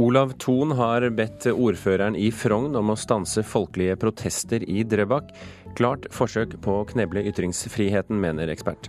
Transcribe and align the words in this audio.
Olav 0.00 0.32
Thon 0.40 0.70
har 0.72 1.04
bedt 1.12 1.44
ordføreren 1.52 2.14
i 2.16 2.30
Frogn 2.32 2.72
om 2.78 2.88
å 2.88 2.96
stanse 2.96 3.42
folkelige 3.44 3.98
protester 4.00 4.62
i 4.64 4.80
Drøbak. 4.88 5.28
Klart 5.76 6.06
forsøk 6.16 6.54
på 6.64 6.78
å 6.78 6.86
kneble 6.88 7.26
ytringsfriheten, 7.28 8.16
mener 8.22 8.48
ekspert. 8.48 8.88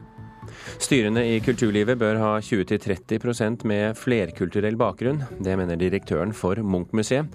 Styrene 0.80 1.26
i 1.34 1.42
kulturlivet 1.44 2.00
bør 2.00 2.22
ha 2.22 2.30
20-30% 2.40 3.68
med 3.68 4.00
flerkulturell 4.00 4.80
bakgrunn. 4.80 5.20
Det 5.44 5.58
mener 5.60 5.82
direktøren 5.84 6.32
for 6.32 6.64
Munch-museet. 6.64 7.28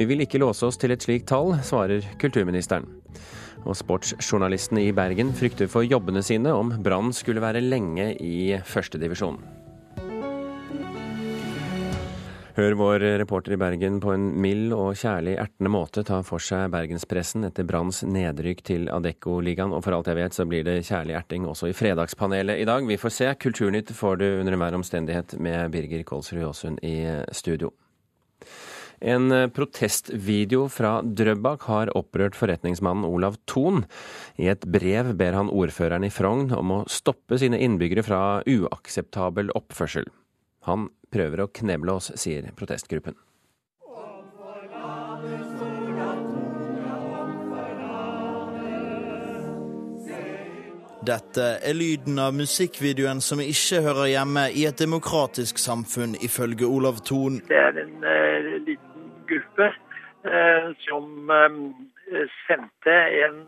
Vi 0.00 0.08
vil 0.08 0.24
ikke 0.24 0.40
låse 0.40 0.64
oss 0.64 0.80
til 0.80 0.96
et 0.96 1.04
slikt 1.04 1.28
tall, 1.28 1.52
svarer 1.60 2.08
kulturministeren. 2.24 2.88
Og 3.68 3.76
sportsjournalistene 3.76 4.88
i 4.88 4.96
Bergen 4.96 5.36
frykter 5.36 5.68
for 5.68 5.84
jobbene 5.84 6.24
sine 6.24 6.56
om 6.56 6.72
Brann 6.80 7.12
skulle 7.12 7.44
være 7.44 7.60
lenge 7.60 8.14
i 8.24 8.56
førstedivisjon. 8.64 9.57
Hør 12.58 12.74
vår 12.74 13.02
reporter 13.20 13.52
i 13.54 13.56
Bergen 13.60 14.00
på 14.02 14.10
en 14.10 14.32
mild 14.42 14.72
og 14.74 14.96
kjærlig 14.98 15.36
ertende 15.38 15.70
måte 15.70 16.02
ta 16.02 16.16
for 16.26 16.42
seg 16.42 16.72
bergenspressen 16.72 17.46
etter 17.46 17.62
Branns 17.62 18.00
nedrykk 18.02 18.64
til 18.66 18.88
Adeccoligaen, 18.90 19.70
og 19.70 19.84
for 19.86 19.94
alt 19.94 20.10
jeg 20.10 20.18
vet 20.18 20.34
så 20.34 20.46
blir 20.50 20.66
det 20.66 20.80
kjærlig 20.88 21.14
erting 21.20 21.46
også 21.46 21.70
i 21.70 21.76
Fredagspanelet 21.78 22.58
i 22.58 22.66
dag. 22.66 22.82
Vi 22.82 22.98
får 22.98 23.14
se. 23.14 23.30
Kulturnytt 23.46 23.94
får 23.94 24.18
du 24.18 24.26
under 24.40 24.58
enhver 24.58 24.74
omstendighet 24.80 25.36
med 25.38 25.70
Birger 25.70 26.02
Kolsrud 26.02 26.42
Jåsund 26.42 26.82
i 26.82 26.96
studio. 27.30 27.70
En 28.98 29.30
protestvideo 29.54 30.66
fra 30.66 30.96
Drøbak 31.06 31.70
har 31.70 31.94
opprørt 31.94 32.34
forretningsmannen 32.34 33.06
Olav 33.06 33.38
Thon. 33.46 33.84
I 34.34 34.50
et 34.50 34.66
brev 34.66 35.14
ber 35.14 35.44
han 35.44 35.54
ordføreren 35.54 36.10
i 36.10 36.10
Frogn 36.10 36.48
om 36.58 36.80
å 36.80 36.86
stoppe 36.90 37.38
sine 37.38 37.62
innbyggere 37.62 38.02
fra 38.02 38.22
uakseptabel 38.42 39.54
oppførsel. 39.54 40.10
Han 40.66 40.90
prøver 41.12 41.44
å 41.44 41.50
kneble 41.54 41.94
oss, 42.00 42.12
sier 42.18 42.50
protestgruppen. 42.56 43.16
Dette 51.08 51.44
er 51.64 51.76
lyden 51.78 52.18
av 52.20 52.34
musikkvideoen 52.36 53.22
som 53.24 53.40
ikke 53.40 53.80
hører 53.86 54.10
hjemme 54.10 54.48
i 54.52 54.66
et 54.68 54.80
demokratisk 54.80 55.60
samfunn, 55.62 56.16
ifølge 56.20 56.66
Olav 56.68 56.98
Thon. 57.08 57.38
Det 57.48 57.56
er 57.56 57.78
en 57.80 58.02
uh, 58.04 58.48
liten 58.66 59.06
gruppe 59.30 59.70
uh, 60.26 60.66
som 60.84 61.30
uh, 61.32 61.56
sendte 62.44 62.96
en 63.22 63.38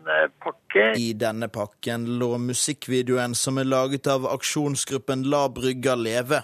pakke. 0.41 0.87
I 0.97 1.11
denne 1.13 1.51
pakken 1.53 2.07
lå 2.21 2.31
musikkvideoen 2.41 3.35
som 3.37 3.61
er 3.61 3.69
laget 3.69 4.09
av 4.09 4.25
aksjonsgruppen 4.31 5.27
La 5.29 5.45
brygga 5.53 5.97
leve. 5.99 6.41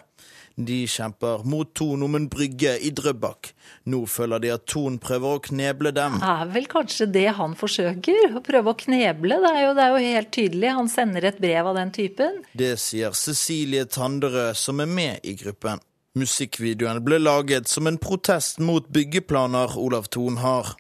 De 0.58 0.88
kjemper 0.89 1.44
mot 1.45 1.69
Tonomen 1.77 2.03
om 2.08 2.16
en 2.17 2.27
brygge 2.33 2.72
i 2.81 2.89
Drøbak. 2.89 3.52
Nå 3.94 4.00
føler 4.09 4.41
de 4.41 4.50
at 4.55 4.64
Ton 4.66 4.95
prøver 4.97 5.36
å 5.38 5.41
kneble 5.45 5.91
dem. 5.94 6.16
Det 6.17 6.31
er 6.33 6.49
vel 6.55 6.66
kanskje 6.72 7.05
det 7.14 7.27
han 7.38 7.53
forsøker, 7.59 8.33
å 8.39 8.41
prøve 8.41 8.73
å 8.73 8.80
kneble. 8.80 9.38
Det 9.44 9.52
er, 9.52 9.59
jo, 9.67 9.75
det 9.77 9.83
er 9.83 9.94
jo 9.94 10.16
helt 10.16 10.31
tydelig. 10.33 10.72
Han 10.80 10.89
sender 10.89 11.30
et 11.30 11.38
brev 11.44 11.69
av 11.69 11.77
den 11.77 11.94
typen. 11.94 12.41
Det 12.58 12.73
sier 12.81 13.14
Cecilie 13.14 13.86
Tanderød, 13.86 14.58
som 14.58 14.81
er 14.81 14.89
med 14.89 15.30
i 15.30 15.38
gruppen. 15.38 15.83
Musikkvideoen 16.17 17.03
ble 17.05 17.21
laget 17.21 17.69
som 17.69 17.86
en 17.86 18.02
protest 18.02 18.58
mot 18.58 18.89
byggeplaner 18.89 19.77
Olav 19.77 20.09
Thon 20.09 20.42
har. 20.42 20.73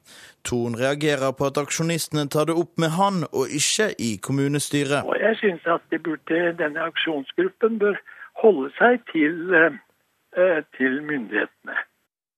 Thon 0.47 0.73
reagerer 0.79 1.35
på 1.37 1.51
at 1.51 1.61
aksjonistene 1.61 2.25
tar 2.33 2.49
det 2.49 2.57
opp 2.57 2.79
med 2.81 2.95
han, 2.97 3.27
og 3.29 3.53
ikke 3.53 3.91
i 4.01 4.15
kommunestyret. 4.17 5.05
Og 5.05 5.21
jeg 5.21 5.37
synes 5.43 5.69
at 5.69 5.85
de 5.93 6.01
burde, 6.01 6.39
denne 6.57 6.89
aksjonsgruppen 6.89 7.77
bør 7.83 7.99
holde 8.41 8.71
seg 8.77 9.03
til, 9.11 9.53
eh, 9.53 10.63
til 10.77 11.01
myndighetene. 11.03 11.77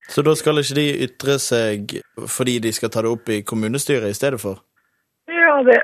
Så 0.10 0.24
da 0.26 0.34
skal 0.36 0.58
ikke 0.58 0.80
de 0.80 0.88
ytre 1.06 1.38
seg 1.38 2.00
fordi 2.38 2.58
de 2.64 2.72
skal 2.74 2.90
ta 2.90 3.04
det 3.06 3.12
opp 3.14 3.30
i 3.30 3.44
kommunestyret 3.46 4.10
i 4.10 4.18
stedet 4.18 4.42
for? 4.42 4.64
Ja, 5.30 5.62
det, 5.62 5.78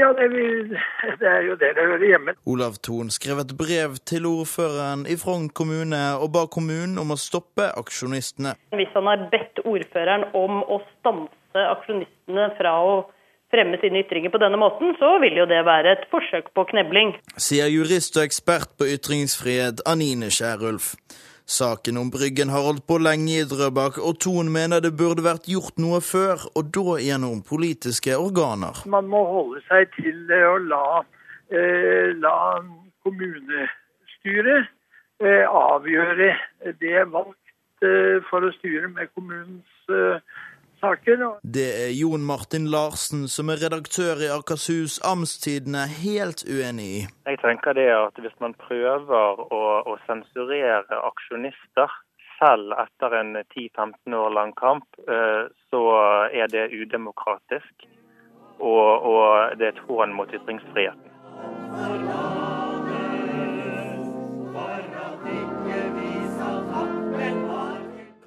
ja 0.00 0.10
det, 0.18 0.26
vil, 0.34 0.74
det, 1.20 1.28
er 1.28 1.46
jo 1.48 1.54
det 1.56 1.70
det 1.76 1.86
hører 1.88 2.04
hjemme. 2.04 2.34
Olav 2.46 2.76
Thon 2.84 3.08
skrev 3.10 3.40
et 3.40 3.54
brev 3.56 3.96
til 4.10 4.26
ordføreren 4.28 5.06
i 5.08 5.16
Frogn 5.22 5.48
kommune 5.56 6.00
og 6.20 6.28
ba 6.34 6.44
kommunen 6.52 6.98
om 7.00 7.14
å 7.14 7.18
stoppe 7.20 7.70
aksjonistene. 7.80 8.52
Hvis 8.76 8.92
han 8.96 9.08
har 9.08 9.24
bedt 9.32 9.62
ordføreren 9.64 10.28
om 10.36 10.60
å 10.60 10.82
stanse 10.90 11.64
aksjonistene 11.76 12.50
fra 12.60 12.74
å 12.84 12.94
fremme 13.50 13.78
sine 13.82 14.04
ytringer 14.04 14.32
på 14.32 14.40
denne 14.42 14.58
måten, 14.60 14.94
så 15.00 15.16
vil 15.22 15.40
jo 15.40 15.46
det 15.50 15.64
være 15.66 15.96
et 15.96 16.06
forsøk 16.12 16.52
på 16.54 16.66
knebling. 16.70 17.16
Sier 17.36 17.70
jurist 17.70 18.16
og 18.18 18.28
ekspert 18.28 18.76
på 18.78 18.88
ytringsfrihet 18.94 19.82
Anine 19.90 20.30
Skjærulf. 20.34 20.94
Saken 21.50 21.96
om 21.98 22.10
Bryggen 22.14 22.52
har 22.54 22.62
holdt 22.62 22.84
på 22.86 23.00
lenge 23.02 23.40
i 23.40 23.46
Drøbak, 23.52 23.98
og 23.98 24.20
Thon 24.22 24.52
mener 24.54 24.78
det 24.84 24.92
burde 24.98 25.24
vært 25.26 25.48
gjort 25.50 25.80
noe 25.82 25.98
før, 25.98 26.44
og 26.54 26.70
da 26.76 27.00
gjennom 27.02 27.42
politiske 27.42 28.14
organer. 28.14 28.84
Man 28.86 29.10
må 29.10 29.24
holde 29.26 29.62
seg 29.66 29.90
til 29.96 30.30
å 30.30 30.54
la, 30.70 31.02
eh, 31.50 32.14
la 32.22 32.36
kommunestyret 33.02 34.70
eh, 35.20 35.44
avgjøre 35.44 36.30
det 36.80 37.02
valgt 37.10 37.54
eh, 37.82 38.22
for 38.30 38.46
å 38.46 38.52
styre 38.60 38.88
med 38.94 39.10
kommunens 39.16 39.90
eh, 39.90 40.22
saker. 40.80 41.24
Det 41.56 41.68
er 41.84 41.90
Jon 41.94 42.24
Martin 42.26 42.66
Larsen, 42.72 43.26
som 43.28 43.52
er 43.52 43.62
redaktør 43.64 44.22
i 44.24 44.30
Akershus 44.34 44.98
Amtstidene, 45.06 45.86
helt 46.02 46.44
uenig 46.48 46.86
i. 46.98 47.00
Jeg 47.30 47.40
tenker 47.44 47.76
det 47.78 47.88
at 47.94 48.20
hvis 48.22 48.36
man 48.44 48.56
prøver 48.66 49.44
å, 49.46 49.64
å 49.90 49.96
sensurere 50.06 51.02
aksjonister, 51.10 51.98
selv 52.40 52.72
etter 52.80 53.14
en 53.20 53.36
10-15 53.36 54.16
år 54.16 54.30
lang 54.32 54.54
kamp, 54.56 54.86
eh, 55.08 55.44
så 55.70 55.82
er 56.32 56.48
det 56.48 56.70
udemokratisk. 56.72 57.88
Og, 58.60 58.88
og 59.12 59.58
det 59.58 59.66
er 59.66 59.76
et 59.76 59.84
hån 59.88 60.16
mot 60.16 60.32
ytringsfriheten. 60.36 62.19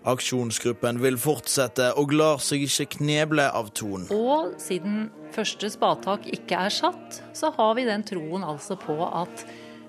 Aksjonsgruppen 0.04 0.98
vil 1.00 1.16
fortsette 1.22 1.94
og 2.00 2.12
lar 2.12 2.42
seg 2.44 2.66
ikke 2.66 2.98
kneble 2.98 3.46
av 3.56 3.70
Thon. 3.78 4.10
Og 4.12 4.56
siden 4.60 5.06
første 5.32 5.70
spadetak 5.72 6.28
ikke 6.36 6.66
er 6.66 6.74
satt, 6.76 7.22
så 7.32 7.54
har 7.56 7.78
vi 7.78 7.86
den 7.88 8.04
troen 8.08 8.44
altså 8.44 8.76
på 8.80 8.98
at 9.08 9.46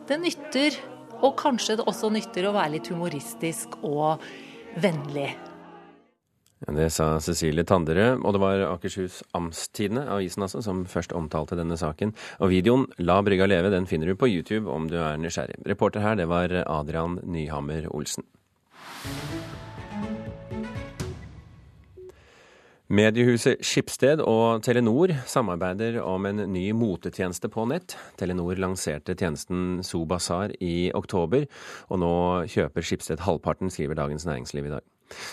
det 0.09 0.21
nytter, 0.23 0.77
og 1.25 1.35
kanskje 1.41 1.81
det 1.81 1.89
også 1.91 2.13
nytter 2.15 2.47
å 2.47 2.55
være 2.55 2.77
litt 2.77 2.93
humoristisk 2.93 3.75
og 3.83 4.23
vennlig. 4.79 5.33
Det 6.65 6.87
sa 6.95 7.19
Cecilie 7.21 7.67
Tandere, 7.69 8.15
og 8.15 8.37
det 8.37 8.41
var 8.41 8.63
Akershus 8.71 9.19
Amtstidene, 9.37 10.07
avisen 10.15 10.47
altså, 10.47 10.63
som 10.65 10.85
først 10.89 11.13
omtalte 11.13 11.59
denne 11.59 11.77
saken. 11.77 12.15
Og 12.39 12.55
videoen 12.55 12.87
'La 13.03 13.19
brygga 13.21 13.51
leve' 13.51 13.75
den 13.75 13.91
finner 13.91 14.07
du 14.07 14.15
på 14.15 14.31
YouTube 14.31 14.71
om 14.71 14.89
du 14.89 14.97
er 14.97 15.19
nysgjerrig. 15.19 15.61
Reporter 15.67 16.01
her, 16.01 16.15
det 16.15 16.29
var 16.31 16.49
Adrian 16.65 17.21
Nyhammer 17.25 17.91
Olsen. 17.91 18.25
Mediehuset 22.93 23.63
Skipsted 23.65 24.21
og 24.21 24.61
Telenor 24.67 25.09
samarbeider 25.25 26.03
om 26.05 26.27
en 26.29 26.43
ny 26.53 26.67
motetjeneste 26.77 27.49
på 27.49 27.63
nett. 27.71 27.95
Telenor 28.21 28.59
lanserte 28.61 29.15
tjenesten 29.17 29.79
Sobazar 29.81 30.53
i 30.61 30.91
oktober, 30.93 31.47
og 31.89 32.03
nå 32.03 32.11
kjøper 32.53 32.85
Skipsted 32.85 33.23
halvparten, 33.25 33.73
skriver 33.73 33.97
Dagens 33.97 34.27
Næringsliv 34.29 34.69
i 34.69 34.75
dag. 34.75 34.85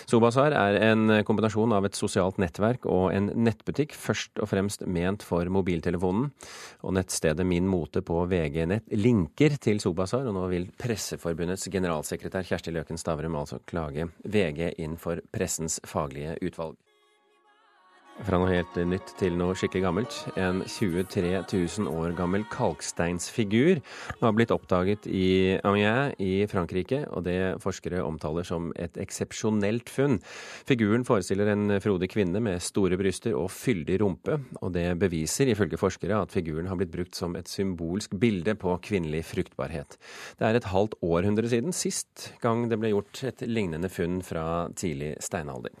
Sobazar 0.08 0.54
er 0.56 0.78
en 0.86 1.12
kombinasjon 1.28 1.74
av 1.76 1.84
et 1.84 1.98
sosialt 1.98 2.38
nettverk 2.40 2.86
og 2.88 3.10
en 3.12 3.28
nettbutikk, 3.44 3.92
først 4.00 4.40
og 4.40 4.48
fremst 4.48 4.86
ment 4.88 5.24
for 5.26 5.44
mobiltelefonen. 5.52 6.30
Og 6.80 6.96
nettstedet 6.96 7.44
Min 7.44 7.68
Mote 7.68 8.00
på 8.00 8.16
VG 8.32 8.62
Nett 8.70 8.88
linker 8.96 9.58
til 9.60 9.82
Sobazar, 9.84 10.24
og 10.24 10.38
nå 10.38 10.46
vil 10.54 10.70
Presseforbundets 10.80 11.68
generalsekretær 11.68 12.48
Kjersti 12.48 12.72
Løken 12.72 13.00
Stavrum 13.00 13.36
altså 13.36 13.60
klage 13.68 14.08
VG 14.24 14.70
inn 14.80 14.96
for 14.96 15.20
pressens 15.36 15.82
faglige 15.84 16.38
utvalg. 16.40 16.80
Fra 18.20 18.36
noe 18.36 18.50
helt 18.52 18.76
nytt 18.86 19.14
til 19.16 19.34
noe 19.40 19.54
skikkelig 19.56 19.82
gammelt. 19.86 20.16
En 20.36 20.60
23 20.68 21.30
000 21.48 21.88
år 21.88 22.12
gammel 22.14 22.44
kalksteinsfigur 22.52 23.80
har 24.20 24.34
blitt 24.36 24.52
oppdaget 24.52 25.08
i 25.08 25.56
Amiens 25.64 26.12
i 26.20 26.44
Frankrike, 26.50 27.00
og 27.08 27.24
det 27.24 27.56
forskere 27.64 28.02
omtaler 28.04 28.44
som 28.46 28.68
et 28.76 28.98
eksepsjonelt 29.00 29.90
funn. 29.90 30.18
Figuren 30.68 31.06
forestiller 31.08 31.54
en 31.54 31.78
frodig 31.82 32.10
kvinne 32.12 32.42
med 32.44 32.62
store 32.62 32.98
bryster 33.00 33.34
og 33.38 33.48
fyldig 33.54 33.98
rumpe, 34.04 34.36
og 34.60 34.74
det 34.76 34.90
beviser 35.00 35.50
ifølge 35.50 35.80
forskere 35.80 36.20
at 36.22 36.34
figuren 36.36 36.68
har 36.70 36.78
blitt 36.78 36.92
brukt 36.92 37.18
som 37.18 37.34
et 37.40 37.50
symbolsk 37.50 38.18
bilde 38.20 38.54
på 38.60 38.76
kvinnelig 38.84 39.24
fruktbarhet. 39.32 39.96
Det 40.36 40.50
er 40.50 40.60
et 40.60 40.68
halvt 40.70 40.98
århundre 41.00 41.48
siden 41.48 41.72
sist 41.72 42.28
gang 42.44 42.68
det 42.68 42.78
ble 42.78 42.92
gjort 42.92 43.24
et 43.32 43.46
lignende 43.48 43.90
funn 43.92 44.20
fra 44.26 44.68
tidlig 44.76 45.16
steinalder. 45.24 45.72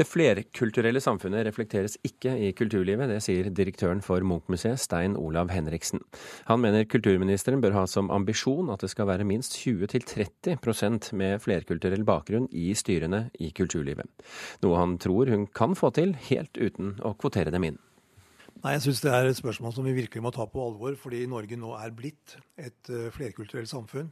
Det 0.00 0.06
flerkulturelle 0.08 1.00
samfunnet 1.04 1.44
reflekteres 1.44 1.98
ikke 2.08 2.30
i 2.40 2.54
kulturlivet, 2.56 3.10
det 3.10 3.18
sier 3.20 3.50
direktøren 3.52 3.98
for 4.00 4.24
Munchmuseet, 4.24 4.80
Stein 4.80 5.12
Olav 5.20 5.50
Henriksen. 5.52 6.00
Han 6.48 6.62
mener 6.62 6.86
kulturministeren 6.88 7.60
bør 7.60 7.76
ha 7.76 7.82
som 7.90 8.08
ambisjon 8.08 8.72
at 8.72 8.80
det 8.80 8.88
skal 8.94 9.10
være 9.10 9.26
minst 9.28 9.58
20-30% 9.60 11.10
med 11.20 11.44
flerkulturell 11.44 12.06
bakgrunn 12.08 12.48
i 12.48 12.70
styrene 12.72 13.26
i 13.44 13.52
kulturlivet. 13.52 14.08
Noe 14.64 14.80
han 14.80 14.96
tror 15.04 15.34
hun 15.34 15.44
kan 15.52 15.76
få 15.76 15.92
til 15.92 16.16
helt 16.30 16.56
uten 16.56 16.94
å 17.04 17.12
kvotere 17.20 17.52
dem 17.52 17.68
inn. 17.68 17.80
Nei, 18.64 18.78
Jeg 18.78 18.86
syns 18.86 19.04
det 19.04 19.12
er 19.12 19.28
et 19.28 19.36
spørsmål 19.36 19.76
som 19.76 19.84
vi 19.84 19.98
virkelig 20.00 20.24
må 20.24 20.32
ta 20.32 20.48
på 20.48 20.64
alvor, 20.64 20.96
fordi 20.96 21.26
Norge 21.28 21.60
nå 21.60 21.76
er 21.76 21.92
blitt 21.92 22.38
et 22.56 22.88
eh, 22.88 23.12
flerkulturelt 23.12 23.68
samfunn. 23.68 24.08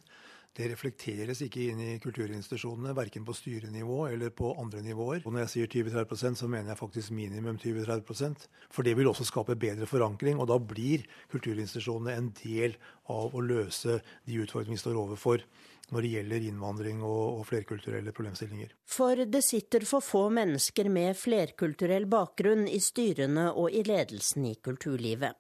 Det 0.59 0.67
reflekteres 0.73 1.39
ikke 1.45 1.69
inn 1.71 1.81
i 1.85 1.93
kulturinstitusjonene, 2.03 2.91
verken 2.99 3.23
på 3.27 3.35
styrenivå 3.37 4.01
eller 4.09 4.33
på 4.35 4.51
andre 4.59 4.83
nivåer. 4.83 5.23
Og 5.23 5.31
når 5.31 5.45
jeg 5.45 5.53
sier 5.53 5.71
20-30% 5.71 6.41
så 6.43 6.51
mener 6.51 6.73
jeg 6.73 6.81
faktisk 6.81 7.15
minimum 7.15 7.61
20-30% 7.63 8.49
For 8.75 8.83
det 8.83 8.97
vil 8.99 9.07
også 9.07 9.29
skape 9.29 9.55
bedre 9.55 9.87
forankring, 9.87 10.41
og 10.43 10.51
da 10.51 10.59
blir 10.59 11.07
kulturinstitusjonene 11.31 12.17
en 12.19 12.33
del 12.43 12.75
av 13.07 13.37
å 13.39 13.45
løse 13.45 14.01
de 14.27 14.41
utfordringene 14.43 14.75
vi 14.75 14.83
står 14.83 14.99
overfor 14.99 15.47
når 15.89 16.05
det 16.05 16.13
gjelder 16.13 16.47
innvandring 16.51 17.01
og, 17.01 17.39
og, 17.39 17.45
flerkulturelle 17.49 18.13
problemstillinger. 18.13 18.75
For 18.91 19.25
det 19.25 19.41
sitter 19.47 19.87
for 19.89 20.05
få 20.05 20.27
mennesker 20.35 20.91
med 20.93 21.17
flerkulturell 21.17 22.09
bakgrunn 22.11 22.67
i 22.69 22.81
styrene 22.83 23.49
og 23.55 23.73
i 23.73 23.85
ledelsen 23.89 24.51
i 24.51 24.57
kulturlivet. 24.61 25.39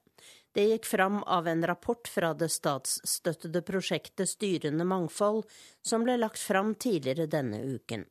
Det 0.54 0.64
gikk 0.64 0.86
fram 0.88 1.22
av 1.22 1.48
en 1.48 1.66
rapport 1.66 2.08
fra 2.08 2.32
det 2.34 2.48
statsstøttede 2.50 3.62
prosjektet 3.62 4.30
Styrende 4.30 4.84
mangfold, 4.88 5.44
som 5.82 6.06
ble 6.06 6.16
lagt 6.18 6.40
fram 6.40 6.74
tidligere 6.74 7.28
denne 7.30 7.60
uken. 7.62 8.06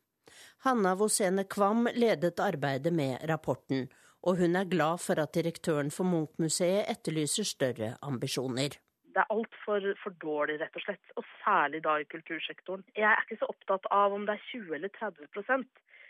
Hanna 0.66 0.96
Vosene 0.96 1.44
Kvam 1.44 1.90
ledet 1.94 2.40
arbeidet 2.40 2.94
med 2.94 3.24
rapporten, 3.30 3.88
og 4.28 4.42
hun 4.42 4.58
er 4.60 4.70
glad 4.70 5.02
for 5.02 5.20
at 5.22 5.34
direktøren 5.38 5.90
for 5.94 6.10
Munch-museet 6.10 6.90
etterlyser 6.92 7.48
større 7.48 7.96
ambisjoner. 8.02 8.78
Det 9.18 9.24
er 9.24 9.34
altfor 9.34 9.86
for 10.04 10.14
dårlig, 10.22 10.60
rett 10.62 10.76
og 10.78 10.84
slett. 10.84 11.14
Og 11.18 11.26
særlig 11.42 11.82
da 11.86 11.96
i 11.98 12.06
kultursektoren. 12.12 12.84
Jeg 12.94 13.08
er 13.10 13.24
ikke 13.24 13.40
så 13.42 13.50
opptatt 13.50 13.88
av 13.90 14.14
om 14.14 14.28
det 14.28 14.36
er 14.36 14.44
20 14.52 14.76
eller 14.78 14.94
30 14.94 15.30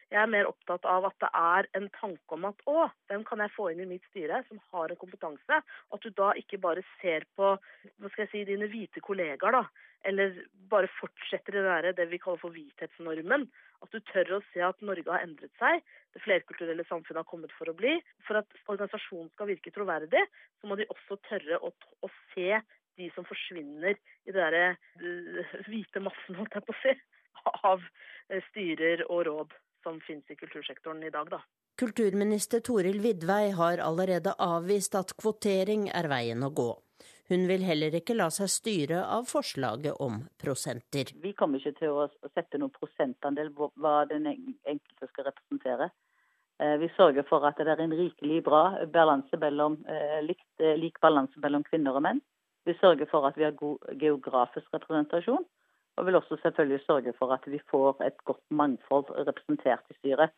jeg 0.07 0.19
er 0.21 0.29
mer 0.31 0.47
opptatt 0.47 0.85
av 0.87 1.05
at 1.09 1.17
det 1.19 1.29
er 1.35 1.67
en 1.75 1.87
tanke 1.97 2.35
om 2.37 2.45
at 2.47 2.61
å, 2.69 2.85
hvem 3.09 3.25
kan 3.27 3.41
jeg 3.43 3.51
få 3.55 3.71
inn 3.73 3.81
i 3.83 3.89
mitt 3.89 4.05
styre 4.07 4.39
som 4.47 4.61
har 4.71 4.93
en 4.93 4.99
kompetanse? 5.01 5.59
At 5.59 6.05
du 6.05 6.13
da 6.15 6.29
ikke 6.39 6.61
bare 6.63 6.83
ser 7.01 7.27
på 7.35 7.49
hva 7.57 8.11
skal 8.13 8.23
jeg 8.23 8.31
si, 8.31 8.45
dine 8.47 8.69
hvite 8.71 9.03
kollegaer, 9.03 9.59
da. 9.59 9.65
Eller 10.07 10.37
bare 10.71 10.87
fortsetter 10.99 11.57
det, 11.57 11.65
der, 11.65 11.89
det 11.97 12.07
vi 12.13 12.21
kaller 12.23 12.39
for 12.39 12.55
hvithetsnormen. 12.55 13.47
At 13.83 13.91
du 13.91 13.99
tør 14.13 14.37
å 14.37 14.41
se 14.53 14.63
at 14.63 14.79
Norge 14.85 15.11
har 15.11 15.25
endret 15.25 15.51
seg. 15.59 15.83
Det 16.15 16.23
flerkulturelle 16.23 16.87
samfunnet 16.87 17.25
har 17.25 17.27
kommet 17.27 17.51
for 17.57 17.67
å 17.67 17.75
bli. 17.75 17.97
For 18.29 18.39
at 18.39 18.59
organisasjonen 18.71 19.33
skal 19.35 19.51
virke 19.51 19.75
troverdig, 19.75 20.23
så 20.61 20.71
må 20.71 20.79
de 20.79 20.87
også 20.93 21.19
tørre 21.27 21.59
å, 21.59 21.73
å 21.75 22.13
se 22.31 22.61
de 22.97 23.11
som 23.13 23.27
forsvinner 23.27 23.97
i 23.97 24.31
det 24.31 24.39
derre 24.39 24.77
uh, 25.03 25.55
hvite 25.67 26.01
massen, 26.01 26.39
holdt 26.39 26.55
jeg 26.55 26.65
på 26.65 26.73
å 26.73 26.81
si, 26.81 26.95
av 27.67 27.83
uh, 27.83 28.39
styrer 28.47 29.03
og 29.11 29.25
råd 29.27 29.57
som 29.83 29.99
finnes 30.01 30.29
i 30.31 30.35
kultursektoren 30.35 31.03
i 31.03 31.13
dag, 31.13 31.29
da. 31.29 31.41
Kulturminister 31.77 32.63
Toril 32.65 32.99
Vidvei 33.03 33.51
har 33.53 33.77
allerede 33.85 34.33
avvist 34.41 34.95
at 34.97 35.13
kvotering 35.21 35.89
er 35.93 36.09
veien 36.09 36.41
å 36.43 36.49
gå. 36.49 36.71
Hun 37.29 37.43
vil 37.49 37.65
heller 37.67 37.95
ikke 37.99 38.15
la 38.15 38.29
seg 38.31 38.47
styre 38.49 39.01
av 39.03 39.27
forslaget 39.27 39.99
om 40.03 40.21
prosenter. 40.41 41.11
Vi 41.21 41.33
kommer 41.35 41.59
ikke 41.59 41.75
til 41.81 41.97
å 41.99 42.07
sette 42.31 42.57
noen 42.57 42.71
prosentandel 42.73 43.51
på 43.53 43.67
hva 43.83 44.05
den 44.07 44.29
enkelte 44.31 45.09
skal 45.11 45.27
representere. 45.27 45.89
Eh, 46.63 46.77
vi 46.81 46.89
sørger 46.95 47.27
for 47.29 47.45
at 47.45 47.59
det 47.59 47.67
er 47.69 47.83
en 47.83 47.93
rikelig 47.93 48.39
bra 48.47 48.63
balanse 48.93 49.37
mellom, 49.37 49.77
eh, 49.91 50.23
eh, 50.23 50.77
lik 50.79 50.99
balanse 51.03 51.37
mellom 51.43 51.63
kvinner 51.67 51.99
og 51.99 52.01
menn. 52.07 52.21
Vi 52.65 52.73
sørger 52.79 53.05
for 53.11 53.27
at 53.27 53.37
vi 53.37 53.43
har 53.43 53.51
god 53.51 53.77
geografisk 53.99 54.71
representasjon. 54.73 55.45
Og 55.97 56.05
vil 56.05 56.15
også 56.15 56.37
selvfølgelig 56.41 56.81
sørge 56.85 57.13
for 57.19 57.33
at 57.33 57.45
vi 57.45 57.59
får 57.71 58.03
et 58.05 58.17
godt 58.25 58.43
mangfold 58.49 59.09
representert 59.27 59.83
i 59.89 59.97
styret. 59.99 60.29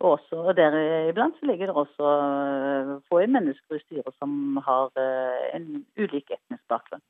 Og 0.00 0.10
også 0.18 0.52
Deriblant 0.56 1.38
så 1.38 1.46
ligger 1.46 1.70
det 1.70 1.76
også 1.82 2.08
eh, 2.20 2.90
få 3.08 3.20
mennesker 3.26 3.78
i 3.78 3.84
styret 3.86 4.14
som 4.18 4.58
har 4.66 4.90
eh, 5.00 5.44
en 5.56 5.86
ulik 5.96 6.34
etnisk 6.34 6.64
bakgrunn. 6.68 7.04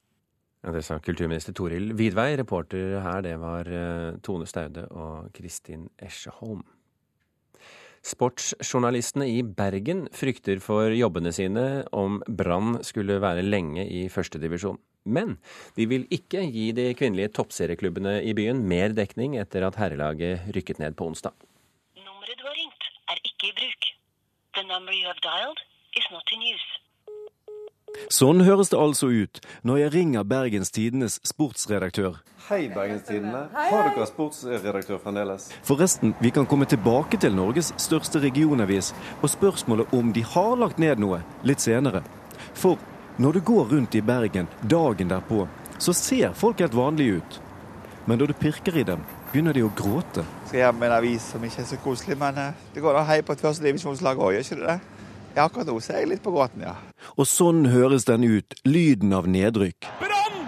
Ja, 0.62 0.72
det 0.74 0.84
sa 0.84 0.98
kulturminister 0.98 1.54
Toril 1.54 1.92
Vidvei. 1.98 2.36
Reporter 2.38 3.00
her, 3.02 3.20
det 3.26 3.34
var 3.42 3.68
eh, 3.70 4.18
Tone 4.22 4.46
Staude 4.46 4.86
og 4.90 5.32
Kristin 5.34 5.88
Esjeholm. 5.98 6.62
Sportsjournalistene 8.06 9.26
i 9.26 9.40
Bergen 9.42 10.04
frykter 10.14 10.60
for 10.62 10.92
jobbene 10.94 11.32
sine 11.34 11.64
om 11.96 12.20
Brann 12.28 12.78
skulle 12.86 13.16
være 13.22 13.42
lenge 13.42 13.82
i 13.82 14.04
førstedivisjon. 14.12 14.78
Men 15.06 15.36
de 15.78 15.86
vil 15.90 16.06
ikke 16.14 16.44
gi 16.54 16.68
de 16.76 16.86
kvinnelige 16.98 17.32
toppserieklubbene 17.38 18.20
i 18.22 18.34
byen 18.38 18.62
mer 18.70 18.94
dekning 18.94 19.34
etter 19.42 19.66
at 19.66 19.78
herrelaget 19.80 20.46
rykket 20.54 20.82
ned 20.82 20.94
på 20.98 21.10
onsdag. 21.10 21.34
Nummeret 21.98 22.38
du 22.38 22.46
har 22.46 22.54
ringt, 22.58 22.90
er 23.10 23.22
ikke 23.26 23.50
i 23.50 23.54
bruk. 23.58 23.90
The 24.54 24.66
number 24.70 24.94
you 24.94 25.06
have 25.10 25.22
dialed 25.26 25.62
is 25.98 26.06
not 26.14 26.30
in 26.34 26.46
use. 26.46 26.85
Sånn 28.12 28.44
høres 28.46 28.70
det 28.72 28.78
altså 28.80 29.08
ut 29.10 29.40
når 29.66 29.80
jeg 29.80 29.92
ringer 29.94 30.26
Bergens 30.28 30.72
Tidendes 30.74 31.18
sportsredaktør. 31.26 32.20
Hei, 32.46 32.68
Bergens 32.70 33.02
Tidende. 33.08 33.46
Har 33.56 33.88
dere 33.90 34.06
sportsredaktør 34.06 35.00
fremdeles? 35.02 35.48
Forresten, 35.66 36.14
vi 36.22 36.30
kan 36.30 36.46
komme 36.46 36.68
tilbake 36.70 37.18
til 37.18 37.34
Norges 37.34 37.72
største 37.82 38.22
regionavis 38.22 38.92
og 39.20 39.32
spørsmålet 39.32 39.94
om 39.96 40.12
de 40.14 40.22
har 40.22 40.54
lagt 40.60 40.78
ned 40.78 41.02
noe, 41.02 41.22
litt 41.42 41.64
senere. 41.64 42.04
For 42.54 42.78
når 43.18 43.38
du 43.38 43.40
går 43.50 43.72
rundt 43.72 43.98
i 43.98 44.04
Bergen 44.04 44.46
dagen 44.62 45.10
derpå, 45.10 45.48
så 45.78 45.92
ser 45.96 46.36
folk 46.38 46.62
helt 46.62 46.76
vanlige 46.76 47.18
ut. 47.18 47.40
Men 48.06 48.20
da 48.20 48.28
du 48.30 48.36
pirker 48.38 48.76
i 48.78 48.86
dem, 48.86 49.02
begynner 49.32 49.56
de 49.56 49.64
å 49.66 49.72
gråte. 49.74 50.22
Skal 50.46 50.62
hjem 50.62 50.78
med 50.78 50.92
en 50.92 50.98
avis 51.00 51.24
som 51.32 51.42
ikke 51.42 51.64
er 51.64 51.66
så 51.72 51.78
koselig, 51.82 52.14
men 52.20 52.38
eh, 52.38 52.66
det 52.74 52.84
går 52.84 52.94
da 52.94 53.02
hei 53.08 53.18
på 53.26 53.34
et 53.34 53.42
førstedivisjonslag 53.42 54.22
òg, 54.22 54.36
gjør 54.36 54.46
ikke 54.46 54.60
det? 54.62 54.76
Ja, 55.36 55.44
akkurat 55.44 55.68
nå 55.68 55.76
ser 55.84 55.98
jeg 56.00 56.08
litt 56.08 56.22
på 56.24 56.32
gråten, 56.32 56.62
ja. 56.64 56.78
Og 57.20 57.26
sånn 57.28 57.66
høres 57.68 58.06
den 58.08 58.22
ut, 58.24 58.54
lyden 58.64 59.10
av 59.12 59.26
nedrykk. 59.28 59.84
Brann 60.00 60.46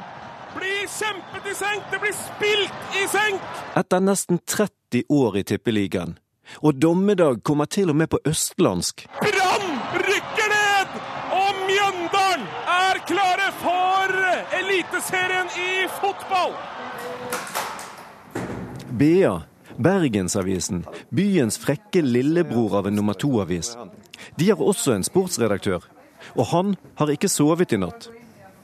blir 0.54 0.86
kjempet 0.88 1.50
i 1.50 1.56
senk! 1.58 1.90
Det 1.92 2.00
blir 2.00 2.14
spilt 2.16 2.96
i 2.96 3.04
senk! 3.12 3.50
Etter 3.76 4.00
nesten 4.00 4.40
30 4.48 5.04
år 5.12 5.36
i 5.36 5.44
Tippeligaen. 5.50 6.16
Og 6.64 6.80
dommedag 6.80 7.42
kommer 7.44 7.68
til 7.68 7.92
og 7.92 7.98
med 8.00 8.08
på 8.14 8.22
østlandsk. 8.24 9.04
Brann 9.20 9.68
rykker 10.06 10.54
ned! 10.54 10.96
Og 11.36 11.60
Mjøndalen 11.68 12.48
er 12.78 13.04
klare 13.12 13.52
for 13.60 14.16
Eliteserien 14.62 15.52
i 15.52 15.70
fotball! 16.00 16.56
BA, 18.88 19.36
Bergensavisen, 19.76 20.86
byens 21.12 21.60
frekke 21.60 22.00
lillebror 22.00 22.80
av 22.80 22.88
en 22.88 22.96
nummer 22.96 23.20
to-avis. 23.20 23.76
De 24.36 24.50
har 24.50 24.60
også 24.60 24.94
en 24.96 25.06
sportsredaktør, 25.06 25.88
og 26.36 26.46
han 26.52 26.76
har 27.00 27.12
ikke 27.14 27.30
sovet 27.32 27.72
i 27.72 27.80
natt. 27.80 28.10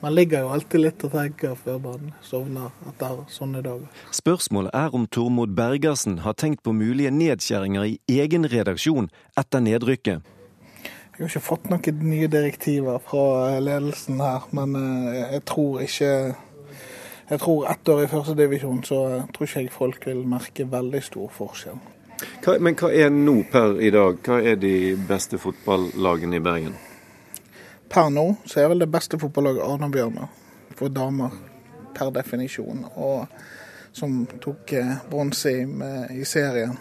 Man 0.04 0.12
ligger 0.12 0.42
jo 0.44 0.50
alltid 0.52 0.82
litt 0.82 1.04
og 1.06 1.14
tenker 1.14 1.54
før 1.56 1.78
man 1.80 2.10
sovner 2.20 2.72
etter 2.90 3.22
sånne 3.32 3.62
dager. 3.64 3.86
Spørsmålet 4.12 4.74
er 4.76 4.92
om 4.92 5.06
Tormod 5.08 5.54
Bergersen 5.56 6.18
har 6.26 6.36
tenkt 6.36 6.60
på 6.66 6.74
mulige 6.76 7.12
nedskjæringer 7.14 7.86
i 7.88 8.18
egen 8.20 8.44
redaksjon 8.52 9.08
etter 9.40 9.64
nedrykket. 9.64 10.20
Jeg 11.14 11.22
har 11.22 11.30
ikke 11.30 11.44
fått 11.46 11.70
noen 11.70 12.04
nye 12.10 12.28
direktiver 12.28 13.00
fra 13.00 13.56
ledelsen 13.62 14.20
her, 14.20 14.44
men 14.52 14.76
eh, 14.76 15.22
jeg 15.38 15.44
tror 15.48 15.80
ikke 15.86 16.10
Jeg 17.24 17.40
tror 17.40 17.70
ett 17.70 17.88
år 17.88 18.02
i 18.02 18.08
førstedivisjon, 18.12 18.82
så 18.84 18.96
tror 19.32 19.46
ikke 19.48 19.60
jeg 19.62 19.70
folk 19.72 20.06
vil 20.06 20.26
merke 20.28 20.66
veldig 20.68 21.00
stor 21.02 21.30
forskjell. 21.32 21.78
Hva, 22.44 22.58
men 22.60 22.76
hva 22.78 22.90
er 22.92 23.10
nå 23.14 23.36
per 23.50 23.80
i 23.82 23.90
dag? 23.94 24.20
Hva 24.26 24.40
er 24.42 24.60
de 24.60 24.74
beste 25.08 25.40
fotballagene 25.40 26.38
i 26.38 26.44
Bergen? 26.44 26.76
Per 27.90 28.10
nå 28.10 28.26
så 28.44 28.62
er 28.62 28.70
vel 28.72 28.84
det 28.84 28.90
beste 28.92 29.18
fotballaget 29.20 29.64
Arna-Bjørnar 29.64 30.30
for 30.74 30.90
damer, 30.90 31.34
per 31.94 32.10
definisjon. 32.14 32.86
Og 32.98 33.26
som 33.94 34.24
tok 34.42 34.72
eh, 34.74 34.96
bronse 35.10 35.52
i, 35.54 35.66
i 36.18 36.24
serien. 36.26 36.74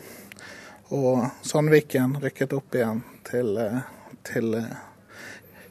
Og 0.93 1.27
Sandviken 1.45 2.17
rykket 2.21 2.55
opp 2.57 2.77
igjen 2.77 3.03
til 3.29 3.57
eh, 3.61 3.83
til 4.23 4.53
eh, 4.57 4.75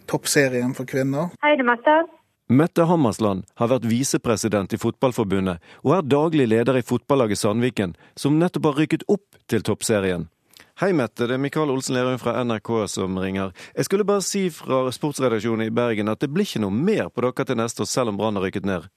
toppserien 0.06 0.74
for 0.76 0.88
kvinner. 0.88 1.32
Hei, 1.42 1.56
det 1.56 1.64
er 1.64 1.70
Mette. 1.72 1.96
Mette 2.52 2.84
Hammersland 2.84 3.46
har 3.56 3.70
vært 3.70 3.86
visepresident 3.88 4.74
i 4.76 4.78
Fotballforbundet 4.80 5.62
og 5.86 5.92
er 5.96 6.02
daglig 6.04 6.44
leder 6.50 6.76
i 6.76 6.82
fotballaget 6.84 7.40
Sandviken, 7.40 7.94
som 8.18 8.36
nettopp 8.36 8.66
har 8.68 8.80
rykket 8.82 9.06
opp 9.08 9.38
til 9.48 9.64
toppserien. 9.64 10.26
Hei, 10.82 10.90
Mette. 10.92 11.24
Det 11.30 11.38
er 11.38 11.40
Mikael 11.40 11.72
Olsen 11.72 11.96
Lerøy 11.96 12.18
fra 12.20 12.34
NRK 12.44 12.68
som 12.92 13.16
ringer. 13.22 13.54
Jeg 13.72 13.88
skulle 13.88 14.04
bare 14.04 14.24
si 14.26 14.42
fra 14.52 14.82
sportsredaksjonen 14.92 15.70
i 15.70 15.72
Bergen 15.72 16.12
at 16.12 16.20
det 16.20 16.28
blir 16.34 16.44
ikke 16.44 16.60
noe 16.66 16.76
mer 16.76 17.08
på 17.08 17.24
dere 17.24 17.46
til 17.48 17.60
neste 17.62 17.86
år, 17.86 17.88
selv 17.88 18.12
om 18.12 18.20
Brann 18.20 18.36
har 18.36 18.44
rykket 18.44 18.68
ned. 18.68 18.90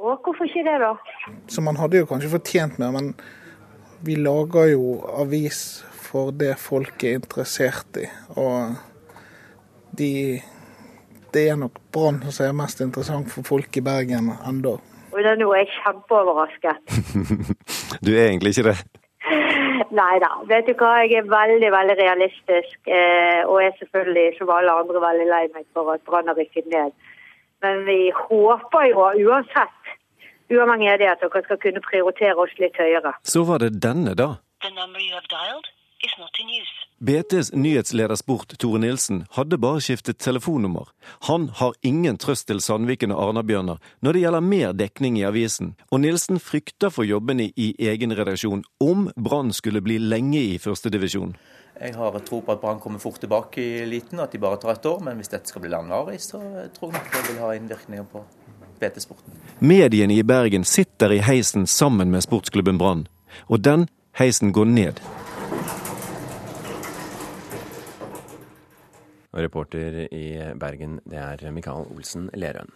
Å, 0.00 0.16
hvorfor 0.24 0.48
ikke 0.48 0.64
det, 0.64 0.78
da? 0.80 0.94
Så 1.52 1.64
man 1.64 1.76
hadde 1.80 2.00
jo 2.00 2.08
kanskje 2.08 2.32
fortjent 2.32 2.80
mer, 2.80 2.96
men 2.96 3.12
vi 4.08 4.16
lager 4.16 4.72
jo 4.72 5.02
avis 5.20 5.82
for 6.06 6.32
det 6.32 6.54
folk 6.60 7.04
er 7.04 7.20
interessert 7.20 8.00
i. 8.00 8.08
Og 8.40 8.72
de, 10.00 10.40
det 11.34 11.48
er 11.50 11.56
nok 11.58 11.78
Brann 11.92 12.22
som 12.30 12.46
er 12.46 12.56
mest 12.56 12.80
interessant 12.84 13.30
for 13.32 13.46
folk 13.46 13.76
i 13.76 13.82
Bergen 13.84 14.30
ennå. 14.48 14.74
Og 15.14 15.18
det 15.22 15.30
er 15.30 15.38
nå 15.38 15.50
er 15.54 15.64
jeg 15.64 15.72
kjempeoverrasket. 15.80 16.76
Du 18.04 18.10
er 18.12 18.26
egentlig 18.28 18.50
ikke 18.54 18.70
det? 18.72 18.78
Nei 19.94 20.16
da. 20.22 20.30
Vet 20.50 20.66
du 20.68 20.74
hva, 20.78 20.90
jeg 21.04 21.20
er 21.20 21.28
veldig 21.30 21.70
veldig 21.72 21.96
realistisk. 22.00 22.78
Eh, 22.86 23.42
og 23.46 23.62
er 23.62 23.76
selvfølgelig, 23.78 24.34
som 24.38 24.50
alle 24.52 24.74
andre, 24.74 25.02
veldig 25.04 25.28
lei 25.30 25.44
meg 25.54 25.66
for 25.76 25.92
at 25.94 26.02
Brann 26.08 26.30
har 26.30 26.38
rykket 26.38 26.66
ned. 26.72 26.92
Men 27.64 27.84
vi 27.88 28.10
håper 28.14 28.88
jo 28.90 29.06
uansett, 29.28 29.92
uavhengig 30.52 30.90
av 30.92 30.98
det, 31.00 31.12
at 31.14 31.22
dere 31.22 31.44
skal 31.46 31.60
kunne 31.62 31.84
prioritere 31.86 32.36
oss 32.44 32.52
litt 32.60 32.76
høyere. 32.78 33.14
Så 33.24 33.46
var 33.48 33.62
det 33.64 33.76
denne, 33.86 34.16
da. 34.18 34.34
The 34.66 34.74
number 34.74 35.00
you 35.00 35.14
have 35.14 35.30
dialed 35.30 35.70
is 36.04 36.14
not 36.18 36.42
in 36.42 36.50
use. 36.50 36.83
BTs 36.98 37.52
nyhetsleder 37.52 38.14
Sport, 38.14 38.54
Tore 38.58 38.78
Nilsen, 38.78 39.24
hadde 39.30 39.58
bare 39.58 39.80
skiftet 39.82 40.18
telefonnummer. 40.22 40.88
Han 41.26 41.48
har 41.58 41.74
ingen 41.82 42.16
trøst 42.16 42.46
til 42.46 42.62
Sandviken 42.62 43.12
og 43.12 43.22
Arna-Bjørnar 43.28 43.80
når 44.00 44.14
det 44.14 44.22
gjelder 44.22 44.46
mer 44.46 44.76
dekning 44.78 45.18
i 45.18 45.24
avisen, 45.26 45.74
og 45.90 46.04
Nilsen 46.04 46.38
frykter 46.38 46.94
for 46.94 47.04
jobbene 47.04 47.50
i 47.56 47.72
egen 47.90 48.14
redaksjon 48.14 48.62
om 48.80 49.08
Brann 49.16 49.50
skulle 49.52 49.82
bli 49.82 49.98
lenge 49.98 50.38
i 50.54 50.56
førstedivisjon. 50.62 51.34
Jeg 51.80 51.96
har 51.98 52.18
tro 52.22 52.38
på 52.40 52.54
at 52.54 52.62
Brann 52.62 52.78
kommer 52.80 53.02
fort 53.02 53.18
tilbake 53.20 53.58
i 53.60 53.82
eliten, 53.82 54.22
at 54.22 54.32
de 54.32 54.38
bare 54.38 54.60
tar 54.62 54.76
et 54.76 54.86
år. 54.86 55.02
Men 55.02 55.18
hvis 55.18 55.32
dette 55.32 55.50
skal 55.50 55.64
bli 55.64 55.72
langvarig, 55.74 56.20
så 56.22 56.38
tror 56.78 56.92
jeg 56.92 57.00
nok 57.00 57.10
det 57.16 57.24
vil 57.26 57.42
ha 57.42 57.50
innvirkninger 57.58 58.06
på 58.12 58.22
BT-sporten. 58.78 59.34
Mediene 59.58 60.14
i 60.14 60.22
Bergen 60.22 60.64
sitter 60.64 61.12
i 61.12 61.18
heisen 61.26 61.66
sammen 61.66 62.14
med 62.14 62.22
sportsklubben 62.22 62.78
Brann, 62.78 63.08
og 63.50 63.64
den 63.66 63.88
heisen 64.22 64.54
går 64.54 64.70
ned. 64.70 65.02
Og 69.34 69.42
reporter 69.42 70.04
i 70.14 70.26
Bergen, 70.60 71.00
det 71.10 71.18
er 71.18 71.50
Mikael 71.50 71.88
Olsen 71.90 72.30
Lerøen. 72.38 72.70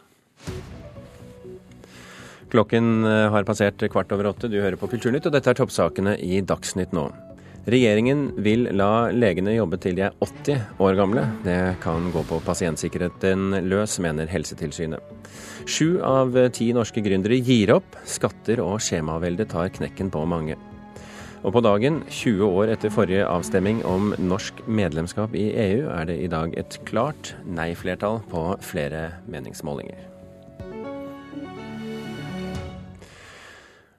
Klokken 2.49 3.05
eh, 3.05 3.29
har 3.31 3.47
passert 3.47 3.83
kvart 3.93 4.13
over 4.17 4.33
åtte. 4.33 4.51
Du 4.51 4.59
hører 4.59 4.79
på 4.81 4.89
Kulturnytt, 4.91 5.29
og 5.29 5.35
dette 5.37 5.53
er 5.53 5.59
toppsakene 5.59 6.17
i 6.25 6.41
Dagsnytt 6.43 6.95
nå. 6.97 7.07
Regjeringen 7.69 8.31
vil 8.41 8.71
la 8.73 9.11
legene 9.13 9.53
jobbe 9.53 9.77
til 9.83 9.99
de 9.99 10.07
er 10.07 10.15
80 10.25 10.81
år 10.81 10.97
gamle. 10.97 11.27
Det 11.45 11.59
kan 11.83 12.09
gå 12.15 12.23
på 12.31 12.41
pasientsikkerheten 12.47 13.61
løs, 13.69 13.99
mener 14.01 14.31
Helsetilsynet. 14.33 15.29
Sju 15.69 15.99
av 16.01 16.33
ti 16.57 16.71
norske 16.73 17.05
gründere 17.05 17.37
gir 17.45 17.75
opp. 17.77 17.99
Skatter 18.09 18.65
og 18.65 18.81
skjemavelde 18.81 19.45
tar 19.51 19.69
knekken 19.75 20.09
på 20.15 20.25
mange. 20.31 20.57
Og 21.47 21.55
på 21.55 21.63
dagen, 21.63 22.01
20 22.11 22.49
år 22.51 22.73
etter 22.75 22.91
forrige 22.91 23.27
avstemning 23.29 23.85
om 23.87 24.11
norsk 24.19 24.59
medlemskap 24.67 25.37
i 25.39 25.47
EU, 25.55 25.87
er 25.95 26.09
det 26.11 26.19
i 26.25 26.31
dag 26.31 26.55
et 26.59 26.81
klart 26.89 27.37
nei-flertall 27.47 28.19
på 28.33 28.45
flere 28.65 29.11
meningsmålinger. 29.31 30.18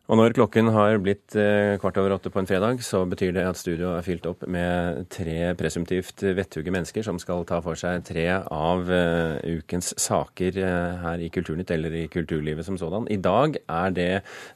Og 0.10 0.18
når 0.18 0.34
klokken 0.34 0.72
har 0.74 0.96
blitt 1.06 1.36
eh, 1.38 1.76
kvart 1.78 2.00
over 2.02 2.16
åtte 2.16 2.32
på 2.34 2.42
en 2.42 2.48
fredag, 2.50 2.80
så 2.82 3.04
betyr 3.06 3.36
det 3.36 3.44
at 3.46 3.60
studio 3.60 3.92
er 3.94 4.06
fylt 4.06 4.26
opp 4.26 4.42
med 4.50 5.04
tre 5.14 5.52
presumptivt 5.58 6.24
vettuge 6.34 6.74
mennesker 6.74 7.06
som 7.06 7.20
skal 7.22 7.44
ta 7.50 7.60
for 7.62 7.78
seg 7.78 8.02
tre 8.08 8.24
av 8.42 8.90
eh, 8.90 9.60
ukens 9.60 9.92
saker 10.02 10.58
eh, 10.64 10.96
her 11.04 11.22
i 11.22 11.30
Kulturnytt 11.30 11.70
eller 11.76 11.94
i 11.94 12.08
kulturlivet 12.10 12.66
som 12.66 12.80
sådan. 12.82 13.06
I 13.14 13.20
dag 13.22 13.60
er 13.62 13.94
det 13.94 14.08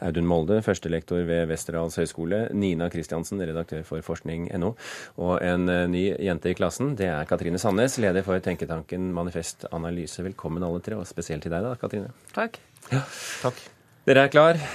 Audun 0.01 0.25
Molde, 0.31 0.57
førstelektor 0.65 1.21
ved 1.29 1.45
Westerdals 1.51 1.99
høgskole, 2.01 2.47
Nina 2.57 2.89
Kristiansen, 2.89 3.45
redaktør 3.45 3.85
for 3.85 4.01
forskning.no, 4.09 4.73
og 5.21 5.35
en 5.45 5.69
ny 5.93 6.07
jente 6.17 6.49
i 6.49 6.57
klassen. 6.57 6.95
Det 6.97 7.11
er 7.13 7.29
Katrine 7.29 7.61
Sandnes, 7.61 7.99
leder 8.01 8.25
for 8.25 8.41
tenketanken 8.41 9.11
Manifest 9.13 9.67
Analyse. 9.69 10.25
Velkommen 10.25 10.65
alle 10.65 10.81
tre, 10.81 10.97
og 10.97 11.05
spesielt 11.05 11.45
til 11.45 11.53
deg 11.53 11.69
da, 11.69 11.77
Katrine. 11.77 12.09
Takk. 12.33 12.57
Ja. 12.89 13.05
Takk. 13.45 13.63
Dere 14.09 14.25
er 14.25 14.33
klar? 14.33 14.65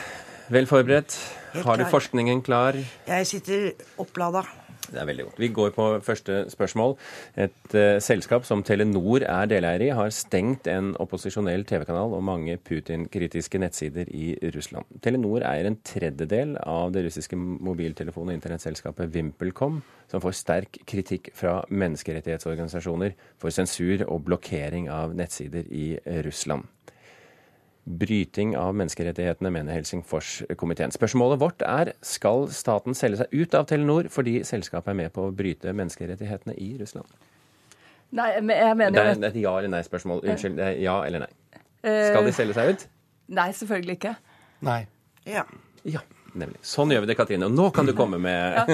Vel 0.49 0.65
forberedt? 0.65 1.13
Har 1.61 1.77
du 1.77 1.85
forskningen 1.93 2.41
klar? 2.41 2.77
Jeg 3.09 3.27
sitter 3.29 3.71
opplada. 4.01 4.47
Det 4.89 4.97
er 4.97 5.05
veldig 5.05 5.25
godt. 5.27 5.41
Vi 5.43 5.49
går 5.53 5.73
på 5.77 5.87
første 6.01 6.37
spørsmål. 6.49 6.95
Et 7.37 7.75
uh, 7.77 7.99
selskap 8.01 8.47
som 8.49 8.63
Telenor 8.65 9.27
er 9.29 9.51
deleier 9.51 9.85
i, 9.85 9.91
har 9.93 10.09
stengt 10.15 10.71
en 10.73 10.95
opposisjonell 11.05 11.67
TV-kanal 11.69 12.15
og 12.17 12.25
mange 12.25 12.57
Putin-kritiske 12.57 13.61
nettsider 13.61 14.09
i 14.09 14.31
Russland. 14.55 14.89
Telenor 15.05 15.45
eier 15.45 15.69
en 15.69 15.77
tredjedel 15.85 16.57
av 16.65 16.97
det 16.97 17.05
russiske 17.11 17.37
mobiltelefon- 17.37 18.33
og 18.33 18.39
internettselskapet 18.39 19.13
VimpelCom, 19.13 19.83
som 20.09 20.25
får 20.25 20.41
sterk 20.41 20.81
kritikk 20.89 21.29
fra 21.37 21.61
menneskerettighetsorganisasjoner 21.69 23.13
for 23.37 23.53
sensur 23.53 24.09
og 24.09 24.25
blokkering 24.31 24.89
av 24.89 25.13
nettsider 25.13 25.69
i 25.69 25.91
Russland. 26.25 26.65
Bryting 27.89 28.53
av 28.61 28.75
menneskerettighetene, 28.77 29.51
mener 29.55 29.73
Helsingforskomiteen. 29.73 30.93
Spørsmålet 30.93 31.41
vårt 31.41 31.63
er 31.65 31.95
skal 32.05 32.45
staten 32.53 32.95
selge 32.99 33.23
seg 33.23 33.33
ut 33.33 33.55
av 33.57 33.65
Telenor 33.71 34.11
fordi 34.13 34.43
selskapet 34.45 34.93
er 34.93 34.99
med 34.99 35.13
på 35.15 35.25
å 35.29 35.33
bryte 35.35 35.73
menneskerettighetene 35.73 36.57
i 36.61 36.75
Russland? 36.81 37.09
Nei, 38.13 38.29
men 38.41 38.57
jeg 38.57 38.77
mener 38.77 38.93
jo 38.93 39.15
Det 39.21 39.25
er 39.25 39.31
et 39.31 39.41
ja 39.41 39.55
eller 39.59 39.73
nei-spørsmål. 39.73 40.23
Unnskyld. 40.25 40.57
det 40.57 40.67
er 40.67 40.79
Ja 40.85 40.99
eller 41.07 41.25
nei. 41.27 41.33
Eh, 41.83 42.07
Skal 42.11 42.25
de 42.29 42.33
selge 42.37 42.55
seg 42.57 42.75
ut? 42.75 42.87
Nei, 43.29 43.49
selvfølgelig 43.53 43.97
ikke. 43.99 44.15
Nei. 44.69 44.81
Ja. 45.29 45.45
Ja, 45.85 46.01
nemlig. 46.35 46.59
Sånn 46.67 46.91
gjør 46.93 47.05
vi 47.05 47.09
det, 47.11 47.17
Katrine. 47.19 47.47
Og 47.49 47.55
nå 47.57 47.69
kan 47.75 47.87
du 47.89 47.93
komme 47.97 48.19
med 48.21 48.59
ja. 48.59 48.65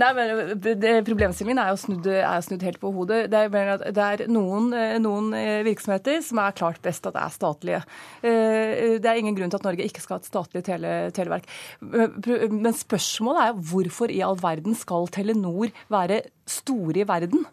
Nei, 0.00 0.10
men 0.16 0.62
Problemstillingen 1.06 1.60
er 1.62 1.72
jo 1.72 1.78
snudd, 1.80 2.08
er 2.10 2.44
snudd 2.44 2.64
helt 2.66 2.80
på 2.82 2.90
hodet. 2.94 3.24
Det 3.32 3.42
er, 3.46 3.84
det 3.94 4.06
er 4.08 4.24
noen, 4.32 4.70
eh, 4.76 4.96
noen 5.02 5.30
eh, 5.38 5.60
virksomheter 5.66 6.18
som 6.24 6.40
er 6.42 6.56
klart 6.58 6.80
best 6.84 7.06
at 7.10 7.18
er 7.20 7.34
statlige. 7.34 7.82
Eh, 8.22 8.98
Det 8.98 9.10
er 9.10 9.20
ingen 9.20 9.36
grunn 9.36 9.52
til 9.52 9.60
at 9.60 9.68
Norge 9.68 9.86
ikke 9.86 10.02
skal 10.04 10.18
ha 10.18 10.22
et 10.24 10.30
statlig 10.30 10.64
tele, 10.66 10.94
televerk. 11.14 11.46
Eh, 11.82 12.48
Men 12.50 12.74
spørsmålet 12.76 13.44
er 13.48 13.62
hvorfor 13.70 14.10
i 14.10 14.22
all 14.26 14.36
verden 14.42 14.74
skal 14.78 15.06
Telenor 15.14 15.70
være 15.92 16.22
store 16.48 17.04
i 17.04 17.08
verden? 17.08 17.46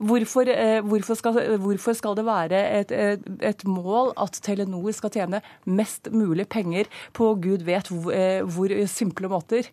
Hvorfor, 0.00 0.48
eh, 0.48 0.80
hvorfor, 0.80 1.18
skal, 1.18 1.40
hvorfor 1.60 1.92
skal 1.92 2.14
det 2.16 2.24
være 2.24 2.60
et, 2.78 2.92
et, 3.44 3.64
mål 3.68 4.14
at 4.16 4.38
Telenor 4.40 4.94
skal 4.96 5.12
tjene 5.12 5.42
mest 5.68 6.08
mulig 6.08 6.46
penger 6.48 6.88
på 7.12 7.34
gud 7.36 7.66
vet 7.66 7.90
hvor, 7.92 8.14
eh, 8.16 8.40
hvor 8.40 8.72
simple 8.88 9.28
måter? 9.28 9.68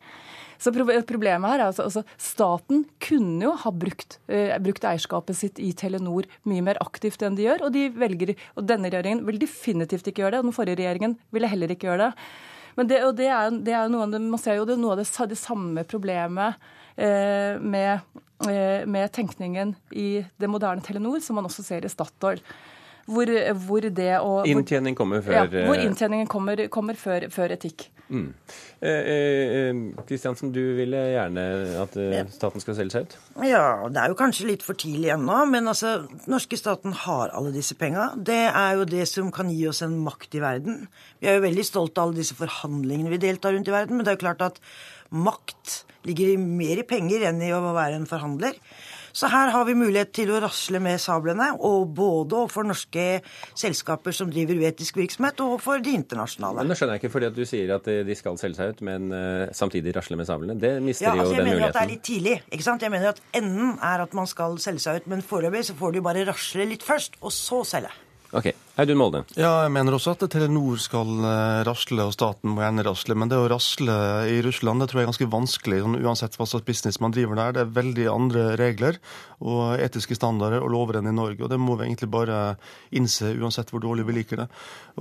Så 0.60 0.74
Problemet 0.74 1.52
her 1.52 1.62
er 1.62 1.68
altså, 1.70 1.86
altså 1.86 2.04
Staten 2.18 2.84
kunne 3.00 3.46
jo 3.46 3.54
ha 3.62 3.72
brukt, 3.72 4.18
uh, 4.26 4.58
brukt 4.58 4.86
eierskapet 4.90 5.38
sitt 5.38 5.62
i 5.62 5.70
Telenor 5.78 6.26
mye 6.50 6.64
mer 6.66 6.80
aktivt 6.82 7.22
enn 7.22 7.38
de 7.38 7.46
gjør, 7.46 7.68
og 7.68 7.76
de 7.76 7.88
velger, 7.94 8.34
og 8.58 8.66
denne 8.66 8.90
regjeringen 8.90 9.22
vil 9.28 9.38
definitivt 9.42 10.10
ikke 10.10 10.24
gjøre 10.24 10.38
det, 10.38 10.42
og 10.42 10.50
den 10.50 10.58
forrige 10.58 10.80
regjeringen 10.82 11.14
ville 11.30 11.52
heller 11.52 11.74
ikke 11.74 11.92
gjøre 11.92 12.08
det. 12.08 12.32
Men 12.78 12.90
det, 12.90 13.04
det 13.18 13.30
er, 13.30 13.54
det 13.70 13.78
er 13.78 13.94
noe 13.94 14.10
man 14.10 14.42
ser 14.42 14.60
jo 14.60 14.66
det, 14.70 14.80
noe 14.82 14.98
av 14.98 15.04
det, 15.04 15.08
det 15.30 15.40
samme 15.40 15.86
problemet 15.90 16.58
med, 16.98 18.00
eh, 18.50 18.88
med 18.90 19.12
tenkningen 19.14 19.76
i 19.92 20.26
det 20.40 20.50
moderne 20.50 20.82
Telenor, 20.82 21.20
som 21.22 21.38
man 21.38 21.46
også 21.46 21.64
ser 21.64 21.86
i 21.86 21.92
Statoil. 21.92 22.42
Hvor, 23.08 23.30
hvor 23.64 23.86
det 23.88 24.10
å 24.20 24.42
Inntjening 24.52 24.96
kommer 24.98 25.22
før 25.24 25.38
ja, 25.38 25.44
Hvor 25.48 25.78
eh, 25.78 25.86
inntjeningen 25.88 26.28
kommer, 26.28 26.66
kommer 26.68 26.98
før, 27.00 27.30
før 27.32 27.54
etikk. 27.56 27.86
mm. 28.12 28.26
Eh, 28.84 29.78
Kristiansen, 30.06 30.52
du 30.54 30.76
ville 30.76 31.00
gjerne 31.14 31.46
at 31.82 31.96
eh, 31.98 32.28
staten 32.30 32.62
skal 32.62 32.76
selge 32.76 32.94
seg 32.94 33.08
ut? 33.08 33.16
Ja, 33.48 33.88
det 33.88 34.04
er 34.04 34.12
jo 34.12 34.18
kanskje 34.20 34.50
litt 34.50 34.66
for 34.66 34.78
tidlig 34.78 35.14
ennå, 35.16 35.40
men 35.50 35.72
altså, 35.72 36.02
norske 36.28 36.60
staten 36.60 36.94
har 37.06 37.32
alle 37.32 37.56
disse 37.56 37.80
penga. 37.80 38.10
Det 38.20 38.44
er 38.52 38.76
jo 38.78 38.86
det 38.92 39.08
som 39.08 39.32
kan 39.32 39.50
gi 39.56 39.64
oss 39.72 39.82
en 39.88 39.96
makt 40.04 40.36
i 40.36 40.44
verden. 40.44 40.84
Vi 41.24 41.32
er 41.32 41.40
jo 41.40 41.48
veldig 41.48 41.66
stolte 41.66 42.04
av 42.04 42.10
alle 42.10 42.20
disse 42.20 42.36
forhandlingene 42.38 43.16
vi 43.16 43.24
deltar 43.24 43.56
rundt 43.56 43.72
i 43.72 43.78
verden, 43.80 43.96
men 43.96 44.04
det 44.04 44.14
er 44.14 44.20
jo 44.20 44.26
klart 44.28 44.44
at 44.52 44.62
makt 45.12 45.84
ligger 46.08 46.38
mer 46.40 46.80
i 46.80 46.88
penger 46.88 47.26
enn 47.30 47.42
i 47.44 47.52
å 47.56 47.60
være 47.76 47.98
en 48.00 48.06
forhandler. 48.08 48.56
Så 49.18 49.26
her 49.34 49.50
har 49.50 49.64
vi 49.66 49.74
mulighet 49.74 50.12
til 50.14 50.30
å 50.30 50.38
rasle 50.44 50.78
med 50.80 51.00
sablene, 51.02 51.48
og 51.66 51.88
både 51.98 52.36
overfor 52.38 52.68
norske 52.70 53.06
selskaper 53.58 54.14
som 54.14 54.30
driver 54.30 54.60
uetisk 54.62 55.00
virksomhet, 55.02 55.40
og 55.42 55.56
overfor 55.56 55.82
de 55.82 55.96
internasjonale. 55.98 56.62
Men 56.62 56.70
nå 56.70 56.78
skjønner 56.78 57.00
jeg 57.00 57.02
ikke 57.02 57.14
fordi 57.16 57.30
at 57.32 57.40
du 57.40 57.42
sier 57.50 57.74
at 57.80 57.90
eh, 57.90 58.04
de 58.06 58.18
skal 58.20 58.38
selge 58.38 58.60
seg 58.60 58.76
ut, 58.76 58.84
men 58.86 59.08
eh, 59.18 59.48
samtidig 59.58 59.96
rasle 59.98 60.20
med 60.22 60.30
sablene. 60.30 60.58
Det 60.62 60.76
mister 60.86 61.10
Ja, 61.10 61.16
jo 61.18 61.24
muligheten. 61.26 61.40
jeg 61.40 61.50
mener 61.50 61.66
at 61.72 61.80
det 61.80 61.82
er 61.82 61.92
litt 61.96 62.06
tidlig. 62.06 62.36
ikke 62.54 62.68
sant? 62.70 62.86
Jeg 62.86 62.94
mener 62.94 63.10
at 63.16 63.24
Enden 63.42 63.74
er 63.90 64.06
at 64.06 64.14
man 64.22 64.30
skal 64.30 64.60
selge 64.62 64.86
seg 64.86 65.02
ut, 65.02 65.10
men 65.16 65.26
foreløpig 65.26 65.66
så 65.72 65.78
får 65.82 65.98
du 65.98 66.02
bare 66.06 66.28
rasle 66.30 66.70
litt 66.70 66.86
først, 66.86 67.18
og 67.26 67.34
så 67.34 67.64
selge. 67.66 67.90
Ok, 68.38 68.52
Audun 68.78 69.00
Molde. 69.00 69.24
Ja, 69.34 69.64
jeg 69.66 69.72
mener 69.74 69.96
også 69.98 70.12
at 70.14 70.22
Telenor 70.30 70.78
skal 70.78 71.10
eh, 71.26 71.64
rasle, 71.66 72.04
og 72.06 72.14
staten 72.14 72.52
må 72.54 72.62
gjerne 72.62 72.84
rasle. 72.86 73.16
Men 73.18 73.32
det 73.32 73.40
å 73.42 73.48
rasle 73.50 73.96
i 74.30 74.36
Russland 74.46 74.84
det 74.84 74.92
tror 74.92 75.02
jeg 75.02 75.08
er 75.08 75.10
ganske 75.10 75.30
vanskelig, 75.34 75.80
sånn, 75.82 75.98
uansett 76.06 76.38
hva 76.38 76.46
slags 76.46 76.68
business 76.68 77.02
man 77.02 77.16
driver 77.16 77.40
der. 77.40 77.56
Det 77.56 77.64
er 77.64 77.74
veldig 77.80 78.06
andre 78.14 78.46
regler 78.62 79.00
og 79.42 79.82
etiske 79.82 80.20
standarder 80.20 80.62
og 80.62 80.70
lover 80.76 81.00
enn 81.00 81.10
i 81.10 81.16
Norge. 81.18 81.42
og 81.42 81.50
Det 81.50 81.58
må 81.58 81.80
vi 81.80 81.88
egentlig 81.88 82.12
bare 82.14 82.38
innse, 82.94 83.34
uansett 83.42 83.74
hvor 83.74 83.82
dårlig 83.82 84.06
vi 84.06 84.20
liker 84.20 84.44
det. 84.44 84.48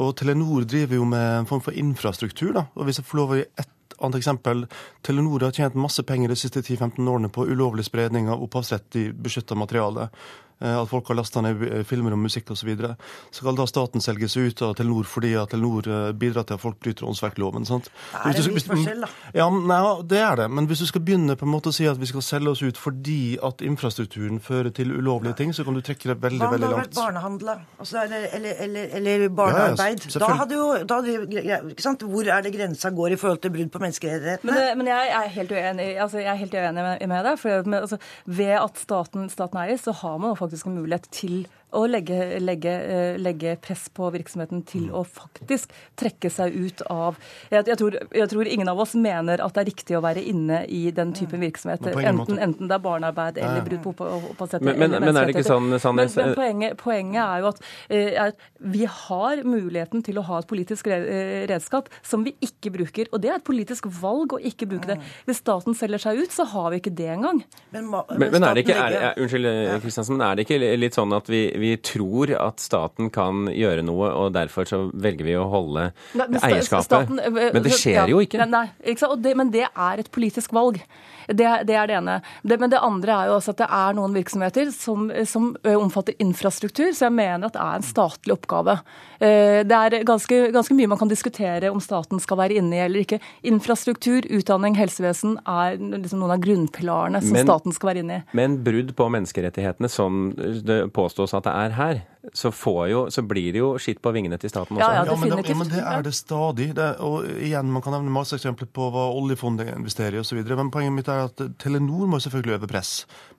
Og 0.01 0.17
Telenor 0.17 0.65
driver 0.65 0.97
jo 0.97 1.09
med 1.13 1.43
en 1.43 1.51
form 1.53 1.65
for 1.69 1.77
infrastruktur. 1.77 2.55
da, 2.57 2.65
og 2.73 2.89
Hvis 2.89 3.03
jeg 3.03 3.11
får 3.11 3.21
lov 3.21 3.37
å 3.37 3.41
gi 3.43 3.49
ett 3.61 3.73
annet 4.01 4.19
eksempel. 4.19 4.67
Telenor 5.03 5.47
har 5.47 5.53
tjent 5.53 5.77
masse 5.79 6.03
penger 6.03 6.29
de 6.33 6.37
siste 6.37 6.61
10-15 6.61 7.09
årene 7.09 7.31
på 7.33 7.47
ulovlig 7.49 7.87
spredning 7.87 8.29
av 8.29 8.43
opphavsrett 8.45 8.99
i 9.01 9.07
beskytta 9.13 9.57
materiale. 9.57 10.11
Eh, 10.59 10.83
at 10.83 10.89
folk 10.89 11.09
har 11.09 11.19
lasta 11.19 11.43
ned 11.45 11.61
eh, 11.69 11.83
filmer 11.85 12.15
og 12.17 12.23
musikk 12.23 12.51
osv. 12.51 12.57
Så, 12.57 12.67
videre. 12.67 12.95
så 13.31 13.43
skal 13.43 13.57
da 13.59 13.67
staten 13.69 14.03
selge 14.03 14.27
seg 14.33 14.49
ut 14.49 14.63
av 14.65 14.73
Telenor 14.79 15.05
fordi 15.07 15.35
at 15.37 15.51
Telenor 15.53 15.87
eh, 15.87 16.07
bidrar 16.17 16.47
til 16.49 16.57
at 16.57 16.63
folk 16.63 16.79
bryter 16.81 17.05
åndsverkloven. 17.07 17.67
sant? 17.69 17.91
Det 18.15 18.33
er 18.33 18.41
en 18.41 18.57
viss 18.57 18.67
forskjell, 18.67 19.05
da. 19.05 19.11
Ja, 19.37 19.47
nei, 19.53 19.81
det 20.09 20.23
er 20.25 20.41
det. 20.41 20.47
Men 20.57 20.69
hvis 20.71 20.81
du 20.81 20.87
skal 20.89 21.05
begynne 21.05 21.37
på 21.37 21.45
en 21.45 21.53
måte 21.53 21.71
å 21.71 21.77
si 21.77 21.85
at 21.87 22.01
vi 22.01 22.09
skal 22.09 22.25
selge 22.25 22.55
oss 22.55 22.63
ut 22.65 22.81
fordi 22.81 23.37
at 23.45 23.61
infrastrukturen 23.67 24.41
fører 24.43 24.73
til 24.75 24.95
ulovlige 24.97 25.37
ting, 25.43 25.53
så 25.55 25.67
kan 25.67 25.77
du 25.77 25.83
trekke 25.85 26.09
det 26.09 26.17
veldig, 26.25 26.41
veldig 26.41 26.49
langt. 26.49 26.57
Hva 26.57 26.57
om 26.57 26.65
det 26.65 26.73
hadde 26.73 26.81
vært 26.81 26.97
barnehandel. 26.97 27.53
Altså, 27.77 28.01
eller, 28.07 28.27
eller, 28.39 28.65
eller, 28.67 28.97
eller 29.01 29.27
barnearbeid? 29.43 30.09
Ja, 30.09 30.15
ja, 30.17 30.25
da 30.25 30.33
hadde 30.41 30.59
jo, 30.59 30.67
da 30.89 31.01
hadde, 31.03 31.71
ikke 31.77 31.85
sant? 31.85 32.07
Hvor 32.09 32.33
er 32.33 32.49
det 32.49 32.55
grensa 32.57 32.95
går 32.97 33.15
i 33.15 33.21
forhold 33.21 33.45
til 33.45 33.55
brudd 33.59 33.73
på 33.77 33.85
menneskerettighetene? 33.85 34.57
Men, 34.57 34.81
men 34.81 34.93
jeg 34.95 35.13
er 35.21 35.31
helt 35.37 35.53
uenig, 35.53 35.91
altså 36.07 36.25
jeg 36.25 36.33
er 36.33 36.41
helt 36.41 36.57
uenig 36.57 36.89
med, 36.89 37.07
med 37.13 37.31
deg. 37.31 37.41
For 37.45 37.69
med, 37.69 37.85
altså, 37.85 38.01
ved 38.41 38.57
at 38.57 38.81
staten, 38.81 39.29
staten 39.33 39.63
i, 39.67 39.79
så 39.81 39.93
har 40.01 40.17
man 40.17 40.33
jo 40.33 40.41
faktisk 40.47 40.67
en 40.67 40.79
mulighet 40.79 41.09
til 41.11 41.47
å 41.75 41.83
legge, 41.91 42.39
legge, 42.41 42.71
eh, 42.71 43.17
legge 43.19 43.57
press 43.61 43.89
på 43.93 44.07
virksomheten 44.15 44.63
til 44.67 44.87
å 44.95 45.03
faktisk 45.05 45.73
trekke 45.99 46.31
seg 46.31 46.55
ut 46.55 46.83
av 46.93 47.17
jeg, 47.51 47.67
jeg, 47.67 47.77
tror, 47.81 47.97
jeg 48.15 48.29
tror 48.31 48.47
ingen 48.49 48.69
av 48.71 48.79
oss 48.81 48.95
mener 48.95 49.43
at 49.43 49.53
det 49.57 49.65
er 49.65 49.69
riktig 49.71 49.97
å 49.99 50.03
være 50.05 50.23
inne 50.23 50.63
i 50.73 50.91
den 50.95 51.13
typen 51.13 51.41
virksomhet. 51.43 51.81
Men 51.83 51.93
på 51.93 52.01
ingen 52.01 52.21
Enten, 52.21 52.39
enten 52.39 52.69
det 52.71 52.75
er 52.79 52.83
barnearbeid 52.85 53.39
eller 53.43 53.65
brudd 53.67 53.83
på 53.83 53.93
opp- 54.07 54.63
Men- 54.63 54.79
men- 54.79 54.91
men 54.91 55.17
er 55.17 55.27
det 55.27 55.35
ikke 55.35 55.45
sånn. 55.45 55.79
Sandnes, 55.81 56.17
Men, 56.17 56.27
men 56.27 56.35
poenget, 56.37 56.77
poenget 56.79 57.23
er 57.23 57.41
jo 57.43 57.49
at 57.49 57.61
eh, 57.91 58.15
er, 58.27 58.33
vi 58.61 58.85
har 58.87 59.43
muligheten 59.45 60.03
til 60.07 60.17
å 60.19 60.25
ha 60.25 60.39
et 60.39 60.47
politisk 60.49 60.87
eh, 60.87 61.47
redskap 61.51 61.89
som 62.03 62.25
vi 62.25 62.35
ikke 62.41 62.73
bruker. 62.73 63.07
Og 63.13 63.21
det 63.21 63.31
er 63.31 63.37
et 63.41 63.45
politisk 63.45 63.87
valg 64.01 64.33
å 64.33 64.41
ikke 64.41 64.67
bruke 64.71 64.87
det. 64.87 64.99
Hvis 65.27 65.43
staten 65.43 65.75
selger 65.75 65.99
seg 65.99 66.19
ut, 66.23 66.31
så 66.31 66.47
har 66.47 66.71
vi 66.71 66.81
ikke 66.81 66.95
det 66.95 67.09
engang. 67.19 67.43
Men, 67.73 67.91
Men, 67.91 68.31
men 68.33 68.45
er 68.45 68.55
det 68.55 68.65
ikke, 68.67 68.77
er, 68.79 68.93
er, 69.11 69.15
unnskyld, 69.21 69.83
Kristiansen, 69.83 70.17
men 70.17 70.27
er 70.31 70.35
det 70.37 70.47
ikke 70.47 70.79
litt 70.79 70.95
sånn 70.95 71.13
at 71.17 71.27
vi, 71.29 71.51
vi 71.59 71.73
tror 71.77 72.33
at 72.37 72.61
staten 72.63 73.11
kan 73.15 73.47
gjøre 73.53 73.83
noe, 73.87 74.13
og 74.13 74.33
derfor 74.37 74.69
så 74.69 74.83
velger 74.93 75.25
vi 75.29 75.37
å 75.41 75.49
holde 75.51 75.89
Nei, 76.15 76.27
men 76.29 76.41
eierskapet? 76.41 76.85
staten, 76.89 77.19
eh, 77.19 77.53
men 77.55 77.63
det 77.67 77.73
skjer 77.77 78.03
ja, 78.03 78.07
jo 78.13 78.21
ikke. 78.25 78.45
Nei, 78.47 78.67
ikke 78.95 79.13
det, 79.25 79.37
men 79.37 79.51
det 79.55 79.67
er 79.69 80.03
et 80.05 80.11
politisk 80.15 80.53
valg. 80.57 80.81
Det, 81.27 81.47
det 81.67 81.75
er 81.75 81.89
det 81.91 81.97
ene. 81.99 82.21
Det, 82.47 82.55
men 82.63 82.71
det 82.71 82.79
andre 82.79 83.11
er 83.17 83.31
jo 83.33 83.39
også 83.41 83.51
at 83.57 83.59
det 83.65 83.67
er 83.75 83.97
noen 83.99 84.13
virksomheter 84.15 84.69
som, 84.71 85.09
som 85.27 85.49
omfatter 85.67 86.15
infrastruktur, 86.23 86.93
så 86.95 87.09
jeg 87.09 87.17
mener 87.17 87.49
at 87.49 87.57
det 87.57 87.65
er 87.65 87.81
en 87.81 87.87
statlig 87.87 88.37
oppgave. 88.37 88.77
Eh, 89.19 89.65
Det 89.67 89.75
er 89.75 90.05
ganske, 90.07 90.39
ganske 90.55 90.77
mye 90.79 90.87
man 90.93 91.01
kan 91.01 91.11
diskutere 91.11 91.71
om 91.73 91.81
staten 91.83 92.21
skal 92.23 92.39
være 92.39 92.61
inne 92.61 92.79
i 92.79 92.83
eller 92.85 93.03
ikke. 93.03 93.19
Infrastruktur, 93.51 94.23
utdanning, 94.39 94.77
helsevesen 94.79 95.35
er 95.49 95.79
liksom 95.81 96.21
noen 96.23 96.37
av 96.37 96.45
grunnpilarene 96.45 97.23
som 97.25 97.33
Men- 97.35 97.47
staten 97.49 97.75
skal 97.75 97.91
være 97.91 98.05
inne 98.05 98.21
i. 98.21 98.23
Men 98.39 98.59
brudd 98.63 98.95
på 98.95 99.09
menneskerettighetene, 99.11 99.91
som 99.91 100.31
det 100.37 100.93
påstås 100.95 101.35
at 101.35 101.46
det 101.47 101.65
er 101.65 101.69
her, 101.69 101.99
så, 102.33 102.53
får 102.53 102.89
jo, 102.89 103.01
så 103.11 103.23
blir 103.23 103.53
det 103.55 103.61
jo 103.61 103.71
skitt 103.83 104.01
på 104.03 104.13
vingene 104.15 104.39
til 104.41 104.51
staten 104.51 104.77
også. 104.77 104.87
Ja, 104.87 105.05
ja, 105.05 105.17
men, 105.17 105.31
det, 105.31 105.49
ja, 105.49 105.57
men 105.59 105.71
det 105.71 105.83
er 105.83 106.05
det 106.07 106.13
stadig. 106.17 106.69
Det, 106.77 106.89
og 107.05 107.27
igjen, 107.37 107.71
Man 107.73 107.85
kan 107.85 107.97
nevne 107.97 108.13
masse 108.15 108.39
eksempler 108.39 108.69
på 108.73 108.91
hva 108.95 109.07
oljefondet 109.15 109.73
investerer 109.75 110.19
i 110.19 110.23
osv. 110.23 110.41
Men 110.49 110.73
poenget 110.75 110.97
mitt 110.97 111.11
er 111.13 111.27
at 111.29 111.43
Telenor 111.63 112.11
må 112.11 112.21
selvfølgelig 112.23 112.59
øve 112.59 112.71
press. 112.71 112.93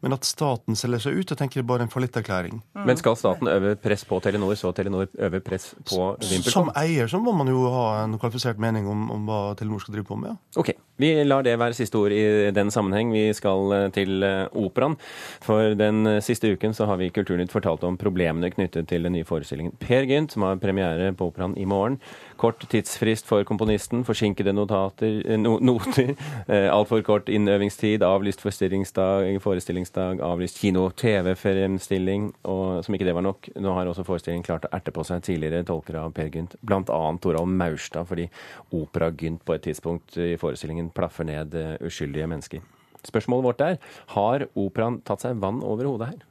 Men 0.05 0.13
at 0.13 0.27
staten 0.27 0.77
selger 0.77 1.07
seg 1.07 1.19
ut, 1.19 1.27
det 1.31 1.39
tenker 1.39 1.65
bare 1.67 1.87
en 1.87 1.91
fallitterklæring. 1.93 2.61
Men 2.85 2.99
skal 2.99 3.17
staten 3.19 3.49
øve 3.51 3.75
press 3.81 4.05
på 4.07 4.19
Telenor, 4.23 4.55
så 4.59 4.71
Telenor 4.77 5.07
øver 5.17 5.43
press 5.43 5.71
på 5.89 6.11
Som 6.45 6.71
eier 6.77 7.09
så 7.09 7.19
må 7.21 7.33
man 7.37 7.49
jo 7.49 7.65
ha 7.73 7.87
en 8.03 8.17
kvalifisert 8.21 8.61
mening 8.61 8.87
om, 8.89 9.07
om 9.13 9.25
hva 9.29 9.41
Telenor 9.57 9.81
skal 9.83 9.97
drive 9.97 10.09
på 10.09 10.19
med. 10.19 10.35
Ja. 10.35 10.61
Ok, 10.61 10.73
vi 11.01 11.11
lar 11.25 11.43
det 11.45 11.55
være 11.59 11.75
siste 11.77 11.97
ord 11.97 12.13
i 12.13 12.51
den 12.53 12.71
sammenheng. 12.73 13.11
Vi 13.13 13.25
skal 13.37 13.73
eh, 13.75 13.87
til 13.93 14.23
eh, 14.25 14.45
operaen. 14.57 14.97
For 15.45 15.73
den 15.77 16.05
eh, 16.09 16.21
siste 16.25 16.51
uken 16.53 16.73
så 16.77 16.87
har 16.89 17.01
vi 17.01 17.09
i 17.09 17.13
Kulturnytt 17.13 17.53
fortalt 17.53 17.85
om 17.87 17.97
problemene 17.97 18.51
knyttet 18.53 18.76
til 18.87 19.07
den 19.07 19.15
nye 19.15 19.25
forestillingen 19.27 19.73
Per 19.81 20.05
Gynt, 20.09 20.33
som 20.33 20.45
har 20.45 20.59
premiere 20.61 21.09
på 21.17 21.29
operaen 21.31 21.55
i 21.57 21.65
morgen. 21.65 21.97
Kort 22.37 22.61
tidsfrist 22.69 23.25
for 23.25 23.45
komponisten, 23.47 24.03
forsinkede 24.05 24.53
notater, 24.53 25.21
eh, 25.25 25.39
no, 25.39 25.57
noter, 25.63 26.13
eh, 26.47 26.67
altfor 26.73 27.01
kort 27.07 27.31
innøvingstid, 27.33 28.05
avlyst 28.05 28.43
forestillingsdag, 28.45 29.39
forestillingsdag, 29.43 30.21
avlyst 30.21 30.61
kino-TV-fremstilling, 30.61 32.31
og 32.45 32.85
som 32.85 32.97
ikke 32.97 33.09
det 33.09 33.17
var 33.17 33.25
nok, 33.25 33.51
nå 33.55 33.75
har 33.77 33.89
også 33.89 34.05
forestillingen 34.07 34.45
klart 34.45 34.67
å 34.69 34.73
erte 34.77 34.93
på 34.93 35.05
seg 35.07 35.25
tidligere 35.25 35.65
tolkere 35.67 36.05
av 36.05 36.15
Per 36.17 36.31
Gynt, 36.33 36.57
blant 36.61 36.91
annet 36.93 37.23
Torald 37.25 37.53
Maurstad, 37.57 38.07
fordi 38.09 38.29
opera 38.75 39.11
Gynt 39.17 39.45
på 39.47 39.55
et 39.55 39.65
tidspunkt 39.65 40.17
i 40.21 40.35
forestillingen 40.39 40.91
plaffer 40.95 41.27
ned 41.27 41.55
eh, 41.57 41.77
uskyldige 41.87 42.29
mennesker. 42.29 42.65
Spørsmålet 43.07 43.45
vårt 43.45 43.63
er, 43.63 43.79
har 44.15 44.47
operaen 44.57 45.01
tatt 45.07 45.23
seg 45.23 45.39
vann 45.41 45.61
over 45.65 45.87
hodet 45.87 46.11
her? 46.11 46.27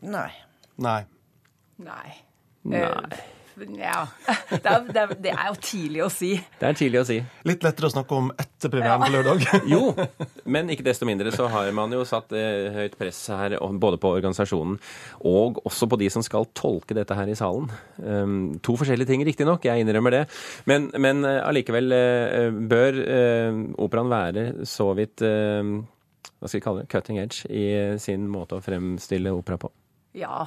Nei. 0.00 0.30
Nei. 0.80 1.02
Nei. 1.80 2.16
Nei. 2.68 2.86
Eh, 2.86 3.20
Ja. 3.68 4.06
Det 4.48 4.64
er, 4.64 4.84
det, 4.88 5.00
er, 5.00 5.10
det 5.20 5.32
er 5.34 5.48
jo 5.50 5.56
tidlig 5.60 6.02
å 6.04 6.08
si. 6.12 6.30
Det 6.60 6.68
er 6.68 6.76
tidlig 6.78 7.00
å 7.02 7.06
si. 7.08 7.16
Litt 7.48 7.64
lettere 7.66 7.90
å 7.90 7.92
snakke 7.92 8.16
om 8.16 8.30
etter 8.40 8.72
premieren 8.72 9.02
på 9.04 9.10
lørdag. 9.12 9.44
Jo, 9.68 9.90
men 10.50 10.70
ikke 10.72 10.86
desto 10.86 11.08
mindre 11.08 11.32
så 11.34 11.48
har 11.52 11.68
man 11.76 11.92
jo 11.92 12.04
satt 12.08 12.32
eh, 12.36 12.70
høyt 12.72 12.96
press 13.00 13.18
her, 13.34 13.58
både 13.82 14.00
på 14.00 14.12
organisasjonen 14.16 14.78
og 15.28 15.60
også 15.68 15.90
på 15.90 15.98
de 16.00 16.08
som 16.12 16.24
skal 16.24 16.48
tolke 16.56 16.96
dette 16.96 17.16
her 17.16 17.30
i 17.30 17.36
salen. 17.38 17.68
Um, 18.00 18.38
to 18.64 18.76
forskjellige 18.80 19.10
ting, 19.12 19.24
riktignok, 19.28 19.66
jeg 19.68 19.84
innrømmer 19.84 20.16
det. 20.20 20.22
Men, 20.70 20.88
men 20.96 21.24
eh, 21.28 21.42
allikevel 21.44 21.96
eh, 21.96 22.48
bør 22.70 23.02
eh, 23.04 23.60
operaen 23.82 24.14
være 24.14 24.46
så 24.68 24.90
vidt 24.96 25.20
hva 25.20 26.48
skal 26.48 26.56
vi 26.56 26.64
kalle 26.64 26.82
det, 26.82 26.88
cutting 26.88 27.18
edge 27.20 27.44
i 27.52 27.64
sin 28.00 28.24
måte 28.32 28.56
å 28.56 28.64
fremstille 28.64 29.32
opera 29.36 29.60
på. 29.60 29.68
Ja. 30.16 30.46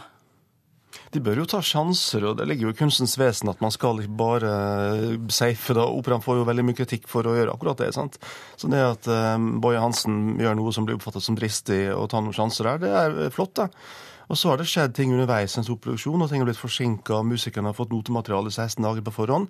De 1.13 1.21
bør 1.23 1.43
jo 1.43 1.47
ta 1.49 1.59
sjanser, 1.63 2.25
og 2.29 2.37
det 2.39 2.47
ligger 2.49 2.69
jo 2.69 2.73
i 2.73 2.77
kunstens 2.77 3.15
vesen 3.21 3.51
at 3.51 3.61
man 3.63 3.73
skal 3.73 4.01
ikke 4.01 4.17
bare 4.19 4.53
safe. 5.33 5.75
da. 5.77 5.85
Operaen 5.85 6.23
får 6.23 6.41
jo 6.41 6.47
veldig 6.49 6.65
mye 6.67 6.77
kritikk 6.77 7.09
for 7.11 7.27
å 7.27 7.35
gjøre 7.37 7.53
akkurat 7.53 7.83
det. 7.83 7.91
sant? 7.95 8.17
Så 8.57 8.69
det 8.71 8.81
at 8.81 9.09
um, 9.09 9.57
Boje 9.63 9.81
Hansen 9.81 10.39
gjør 10.41 10.57
noe 10.59 10.73
som 10.75 10.87
blir 10.87 10.97
oppfattet 10.97 11.25
som 11.25 11.37
dristig, 11.39 11.85
og 11.93 12.09
tar 12.13 12.25
noen 12.25 12.35
sjanser 12.35 12.71
der, 12.71 12.83
det 12.83 12.95
er 13.03 13.21
eh, 13.27 13.33
flott. 13.33 13.55
da. 13.59 13.69
Og 14.31 14.39
så 14.39 14.51
har 14.51 14.59
det 14.59 14.67
skjedd 14.69 14.93
ting 14.95 15.13
underveis 15.13 15.57
en 15.59 15.67
produksjon, 15.67 16.21
og 16.21 16.29
ting 16.31 16.41
har 16.41 16.47
blitt 16.47 16.59
forsinka. 16.59 17.21
Musikerne 17.27 17.71
har 17.71 17.77
fått 17.77 17.91
notemateriale 17.93 18.51
16 18.51 18.83
dager 18.85 19.03
på 19.05 19.13
forhånd. 19.15 19.49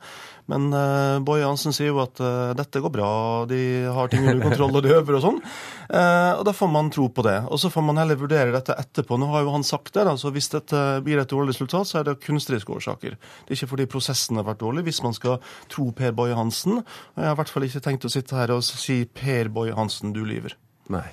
Men 0.51 0.69
uh, 0.73 1.21
Boje 1.25 1.45
Hansen 1.45 1.75
sier 1.75 1.91
jo 1.91 2.01
at 2.03 2.19
uh, 2.23 2.53
dette 2.57 2.81
går 2.83 2.93
bra, 2.93 3.11
de 3.49 3.61
har 3.93 4.11
ting 4.11 4.25
under 4.25 4.43
kontroll, 4.47 4.75
og 4.79 4.85
de 4.85 4.95
øver 4.97 5.19
og 5.19 5.25
sånn. 5.25 5.39
Uh, 5.87 6.39
og 6.39 6.43
da 6.47 6.55
får 6.57 6.71
man 6.73 6.91
tro 6.93 7.07
på 7.13 7.25
det. 7.27 7.37
Og 7.53 7.61
så 7.61 7.71
får 7.73 7.87
man 7.89 8.01
heller 8.01 8.19
vurdere 8.19 8.55
dette 8.55 8.77
etterpå. 8.79 9.19
Nå 9.19 9.29
har 9.33 9.45
jo 9.45 9.55
han 9.55 9.67
sagt 9.67 9.93
det, 9.93 10.07
da, 10.09 10.17
så 10.19 10.33
hvis 10.33 10.51
dette 10.53 10.83
blir 11.05 11.21
et 11.21 11.31
dårlig 11.31 11.53
resultat, 11.53 11.89
så 11.89 12.01
er 12.01 12.09
det 12.09 12.19
kunstneriske 12.25 12.77
årsaker. 12.77 13.17
Det 13.17 13.53
er 13.53 13.59
ikke 13.59 13.73
fordi 13.75 13.89
prosessen 13.95 14.41
har 14.41 14.47
vært 14.49 14.63
dårlig, 14.63 14.87
hvis 14.89 15.03
man 15.05 15.15
skal 15.17 15.39
tro 15.71 15.91
Per 15.95 16.15
Boje 16.17 16.37
Hansen. 16.37 16.81
Og 16.81 17.19
jeg 17.19 17.29
har 17.29 17.37
i 17.37 17.41
hvert 17.43 17.53
fall 17.53 17.69
ikke 17.69 17.83
tenkt 17.85 18.07
å 18.09 18.13
sitte 18.13 18.39
her 18.39 18.55
og 18.55 18.63
si 18.65 19.03
Per 19.05 19.53
Boje 19.53 19.75
Hansen, 19.77 20.15
du 20.15 20.23
lyver. 20.27 20.57
Nei. 20.93 21.07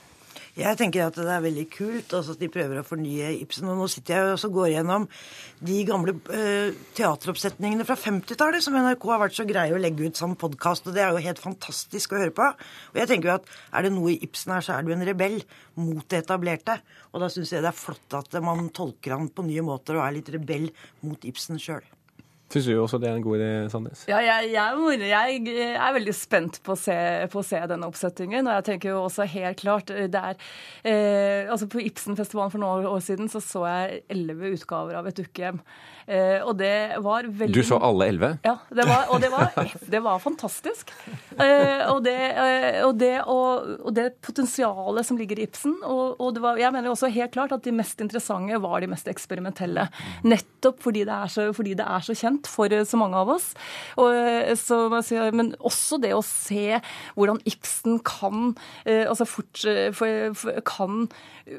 Jeg 0.59 0.79
tenker 0.81 1.05
at 1.07 1.15
det 1.15 1.31
er 1.31 1.43
veldig 1.45 1.65
kult 1.71 2.15
altså 2.17 2.35
at 2.35 2.41
de 2.43 2.49
prøver 2.51 2.81
å 2.81 2.87
fornye 2.87 3.29
Ibsen. 3.45 3.69
Og 3.71 3.79
nå 3.79 3.87
sitter 3.91 4.17
jeg 4.17 4.33
og 4.35 4.57
går 4.57 4.73
gjennom 4.73 5.07
de 5.63 5.77
gamle 5.87 6.17
eh, 6.35 6.75
teateroppsetningene 6.99 7.87
fra 7.87 7.97
50-tallet 8.01 8.65
som 8.65 8.75
NRK 8.75 9.07
har 9.13 9.23
vært 9.23 9.37
så 9.39 9.47
greie 9.49 9.77
å 9.77 9.81
legge 9.81 10.09
ut 10.09 10.19
som 10.19 10.35
podkast, 10.41 10.89
og 10.89 10.97
det 10.97 11.05
er 11.05 11.15
jo 11.15 11.23
helt 11.23 11.43
fantastisk 11.43 12.17
å 12.17 12.23
høre 12.23 12.35
på. 12.35 12.51
Og 12.95 12.99
jeg 12.99 13.13
tenker 13.13 13.31
jo 13.31 13.37
at 13.39 13.55
er 13.71 13.87
det 13.87 13.95
noe 13.95 14.17
i 14.17 14.19
Ibsen 14.27 14.57
her, 14.57 14.67
så 14.67 14.75
er 14.75 14.87
du 14.87 14.93
en 14.97 15.07
rebell 15.07 15.39
mot 15.79 16.03
det 16.11 16.25
etablerte. 16.25 16.81
Og 17.15 17.23
da 17.23 17.31
syns 17.31 17.55
jeg 17.55 17.63
det 17.63 17.71
er 17.71 17.81
flott 17.85 18.19
at 18.19 18.41
man 18.45 18.73
tolker 18.75 19.15
han 19.17 19.31
på 19.31 19.47
nye 19.47 19.65
måter 19.67 20.01
og 20.01 20.07
er 20.09 20.19
litt 20.19 20.35
rebell 20.35 20.71
mot 21.07 21.31
Ibsen 21.31 21.63
sjøl. 21.63 21.87
Syns 22.51 22.67
du 22.67 22.73
også 22.83 22.99
det 22.99 23.07
er 23.07 23.15
en 23.15 23.23
god 23.23 23.39
idé, 23.39 23.49
Sandnes? 23.71 24.01
Ja, 24.11 24.19
jeg, 24.27 24.49
jeg, 24.51 25.03
jeg 25.07 25.43
er 25.71 25.93
veldig 25.95 26.15
spent 26.19 26.59
på 26.67 26.75
å, 26.75 26.79
se, 26.79 26.97
på 27.31 27.39
å 27.39 27.47
se 27.47 27.61
denne 27.71 27.87
oppsettingen. 27.87 28.49
Og 28.49 28.57
jeg 28.57 28.67
tenker 28.67 28.91
jo 28.91 29.05
også 29.05 29.27
helt 29.31 29.61
klart 29.61 29.93
det 29.95 30.19
er, 30.19 30.41
eh, 30.83 31.47
altså 31.47 31.69
På 31.71 31.79
Ibsenfestivalen 31.85 32.51
for 32.51 32.63
noen 32.63 32.89
år 32.91 33.05
siden 33.07 33.31
så 33.31 33.39
så 33.45 33.63
jeg 33.69 34.03
elleve 34.11 34.51
utgaver 34.57 34.99
av 34.99 35.07
Et 35.07 35.23
dukkehjem. 35.23 35.63
Eh, 36.11 36.40
og 36.42 36.57
det 36.59 36.99
var 37.05 37.27
veldig 37.29 37.55
Du 37.55 37.62
så 37.66 37.79
alle 37.79 38.09
elleve? 38.11 38.33
Ja, 38.42 38.57
det 38.75 38.87
var, 38.88 39.07
og 39.14 39.20
det 39.23 39.31
var, 39.31 39.53
det 39.94 40.01
var 40.03 40.18
fantastisk. 40.23 40.90
Eh, 41.38 41.85
og, 41.87 42.03
det, 42.03 42.16
eh, 42.35 42.81
og, 42.83 42.96
det, 42.99 43.12
og, 43.31 43.92
det 43.94 44.09
potensialet 44.25 45.07
som 45.07 45.20
ligger 45.20 45.38
i 45.38 45.46
Ibsen. 45.46 45.77
Og, 45.87 46.18
og 46.18 46.35
det 46.35 46.42
var, 46.42 46.59
jeg 46.59 46.75
mener 46.75 46.90
også 46.90 47.12
helt 47.14 47.35
klart 47.37 47.55
at 47.55 47.62
de 47.66 47.75
mest 47.75 48.03
interessante 48.03 48.59
var 48.62 48.83
de 48.83 48.90
mest 48.90 49.11
eksperimentelle. 49.11 49.87
Nettopp 50.27 50.83
fordi 50.83 51.07
det 51.07 51.14
er 51.14 51.31
så, 51.31 51.46
det 51.70 51.87
er 51.87 52.07
så 52.07 52.16
kjent. 52.18 52.51
for 52.51 52.75
så 52.85 52.99
mange 52.99 53.18
av 53.20 53.31
oss. 53.37 53.53
Så, 54.61 54.79
men 55.37 55.53
også 55.59 56.01
det 56.03 56.12
å 56.16 56.25
se 56.25 56.81
hvordan 57.14 57.38
Ibsen 57.49 58.01
kan 58.07 58.55
altså 58.85 59.27
fort, 59.29 59.62
kan 60.66 61.07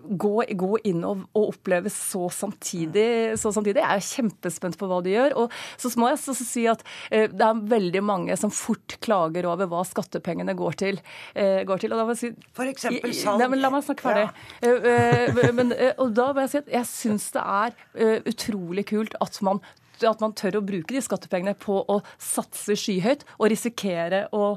gå, 0.02 0.34
gå 0.58 0.72
inn 0.88 1.04
og, 1.08 1.26
og, 1.36 1.52
oppleves 1.54 1.96
så 2.12 2.28
samtidig, 2.34 3.38
så 3.40 3.52
samtidig. 3.54 3.84
er 3.84 4.04
kjempespent 4.42 4.78
på 4.80 4.90
hva 4.90 5.02
de 5.06 5.14
gjør. 5.16 5.36
Og 5.38 5.52
så 5.78 5.92
må 6.00 6.10
jeg 6.10 6.20
også 6.20 6.36
si 6.42 6.66
at 6.70 6.84
det 7.12 7.46
er 7.46 7.62
veldig 7.72 8.04
mange 8.04 8.38
som 8.40 8.52
fort 8.54 8.98
klager 9.04 9.46
over 9.50 9.70
hva 9.70 9.84
skattepengene 9.88 10.56
går 10.58 10.78
til. 10.82 11.02
Går 11.36 11.84
til. 11.84 11.98
Si, 12.18 12.32
For 12.58 12.70
eksempel 12.70 13.14
salg. 13.16 13.42
Nei, 13.42 13.60
La 13.62 13.70
meg 13.74 13.86
snakke 13.86 14.06
ferdig. 14.06 14.26
Ja. 14.64 15.52
Men, 15.54 15.74
og 16.02 16.16
da 16.18 16.32
må 16.34 16.46
jeg 16.46 16.54
si 16.54 16.62
at 16.62 16.74
jeg 16.74 16.90
syns 16.90 17.30
det 17.36 17.44
er 17.44 18.26
utrolig 18.32 18.88
kult 18.90 19.16
at 19.22 19.38
man 19.46 19.62
at 20.10 20.22
man 20.24 20.34
tør 20.34 20.58
å 20.58 20.64
bruke 20.66 20.96
de 20.96 21.02
skattepengene 21.04 21.54
på 21.62 21.76
å 21.92 22.00
satse 22.18 22.74
skyhøyt 22.80 23.26
og 23.38 23.52
risikere 23.54 24.24
å 24.34 24.56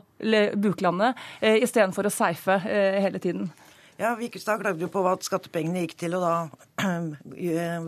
buklande 0.57 1.13
eh, 1.41 1.61
istedenfor 1.65 2.09
å 2.09 2.13
seife 2.13 2.57
eh, 2.65 3.01
hele 3.05 3.21
tiden. 3.21 3.51
Ja, 4.01 4.15
Vikestad 4.19 4.59
klagde 4.59 4.83
jo 4.83 4.89
på 4.91 5.03
hva 5.05 5.15
skattepengene 5.23 5.85
gikk 5.85 5.95
til 6.01 6.17
å 6.19 6.21
da 6.23 6.35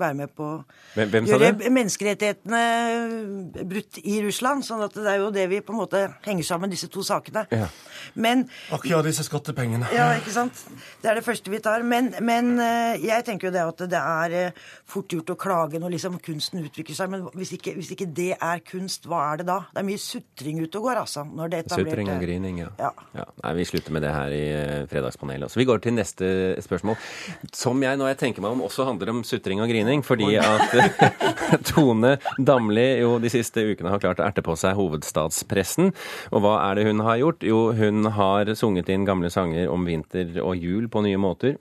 være 0.02 0.14
med 0.14 0.30
på 0.36 0.44
å 0.46 0.60
gjøre 0.94 1.50
menneskerettighetene 1.66 3.64
brutt 3.66 3.98
i 4.04 4.20
Russland. 4.22 4.62
sånn 4.66 4.84
at 4.86 4.94
det 4.94 5.08
er 5.10 5.18
jo 5.18 5.32
det 5.34 5.48
vi 5.50 5.58
på 5.66 5.74
en 5.74 5.80
måte 5.80 6.04
henger 6.26 6.46
sammen, 6.46 6.70
disse 6.70 6.86
to 6.92 7.02
sakene. 7.06 7.42
Ja. 7.50 7.66
Men 8.14 8.46
Akkurat 8.70 9.04
disse 9.06 9.24
skattepengene. 9.26 9.88
Ja, 9.94 10.12
ikke 10.18 10.30
sant. 10.34 10.62
Det 11.02 11.10
er 11.10 11.18
det 11.18 11.24
første 11.26 11.50
vi 11.50 11.60
tar. 11.64 11.82
Men, 11.82 12.12
men 12.22 12.54
eh, 12.62 13.02
jeg 13.02 13.26
tenker 13.26 13.50
jo 13.50 13.54
det 13.56 13.64
at 13.66 13.84
det 13.90 14.00
er 14.00 14.36
eh, 14.38 14.62
fort 14.86 15.10
gjort 15.10 15.34
å 15.34 15.38
klage 15.40 15.82
når 15.82 15.96
liksom 15.96 16.20
kunsten 16.22 16.62
utvikler 16.62 16.96
seg. 16.98 17.10
Men 17.12 17.26
hvis 17.34 17.56
ikke, 17.58 17.74
hvis 17.80 17.90
ikke, 17.96 18.08
det 18.16 18.32
er 18.36 18.62
kunst, 18.66 19.10
hva 19.10 19.24
er 19.32 19.42
det 19.42 19.48
da? 19.50 19.58
Det 19.72 19.82
er 19.82 19.88
mye 19.90 20.02
sutring 20.02 20.62
ute 20.62 20.78
og 20.78 20.86
går, 20.86 21.02
altså. 21.02 21.26
når 21.26 21.52
det 21.52 21.64
etablerte... 21.64 21.90
Sutring 21.90 22.14
og 22.14 22.22
grining, 22.22 22.62
ja. 22.62 22.70
ja. 22.78 22.92
ja. 23.18 23.26
Nei, 23.42 23.54
vi 23.58 23.68
slutter 23.72 23.98
med 23.98 24.06
det 24.06 24.14
her 24.14 24.38
i 24.38 24.44
eh, 24.54 24.86
Fredagspanelet. 24.90 25.50
Så 25.50 25.60
vi 25.60 25.66
går 25.68 25.82
til 25.82 25.95
neste 25.96 26.28
spørsmål. 26.64 26.98
Som 27.56 27.82
jeg, 27.84 27.98
når 27.98 28.12
jeg 28.12 28.20
tenker 28.22 28.44
meg 28.44 28.56
om, 28.56 28.64
også 28.66 28.86
handler 28.88 29.12
om 29.14 29.22
sutring 29.26 29.62
og 29.64 29.70
grining. 29.72 30.04
Fordi 30.06 30.36
at 30.40 30.74
Tone 31.70 32.16
Damli 32.38 32.88
jo 33.02 33.16
de 33.22 33.32
siste 33.32 33.64
ukene 33.66 33.92
har 33.92 34.02
klart 34.02 34.22
å 34.22 34.26
erte 34.28 34.44
på 34.46 34.56
seg 34.58 34.76
hovedstadspressen. 34.78 35.92
Og 36.32 36.44
hva 36.44 36.58
er 36.68 36.78
det 36.78 36.88
hun 36.90 37.04
har 37.06 37.20
gjort? 37.22 37.46
Jo, 37.46 37.70
hun 37.76 38.12
har 38.16 38.52
sunget 38.58 38.92
inn 38.92 39.08
gamle 39.08 39.32
sanger 39.32 39.70
om 39.72 39.88
vinter 39.88 40.36
og 40.44 40.56
jul 40.60 40.90
på 40.92 41.04
nye 41.06 41.20
måter. 41.20 41.56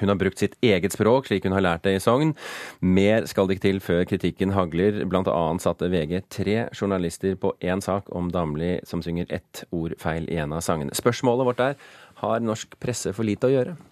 Hun 0.00 0.08
har 0.08 0.18
brukt 0.18 0.38
sitt 0.38 0.56
eget 0.64 0.94
språk, 0.94 1.28
slik 1.28 1.44
hun 1.46 1.54
har 1.54 1.64
lært 1.64 1.84
det 1.86 1.96
i 1.98 2.02
Sogn. 2.02 2.34
Mer 2.82 3.28
skal 3.30 3.46
det 3.46 3.56
ikke 3.56 3.66
til 3.68 3.80
før 3.84 4.02
kritikken 4.10 4.54
hagler. 4.56 5.04
Blant 5.10 5.30
annet 5.30 5.64
satte 5.64 5.90
VG 5.92 6.24
tre 6.32 6.56
journalister 6.74 7.36
på 7.38 7.54
én 7.62 7.82
sak 7.84 8.10
om 8.14 8.30
Damli 8.34 8.78
som 8.88 9.04
synger 9.04 9.30
ett 9.34 9.64
ord 9.74 9.94
feil 10.02 10.26
i 10.30 10.40
en 10.42 10.54
av 10.56 10.64
sangene. 10.66 10.94
Spørsmålet 10.96 11.50
vårt 11.50 11.62
er 11.62 11.78
har 12.22 12.44
norsk 12.44 12.78
presse 12.80 13.12
for 13.16 13.26
lite 13.26 13.50
å 13.50 13.54
gjøre? 13.54 13.76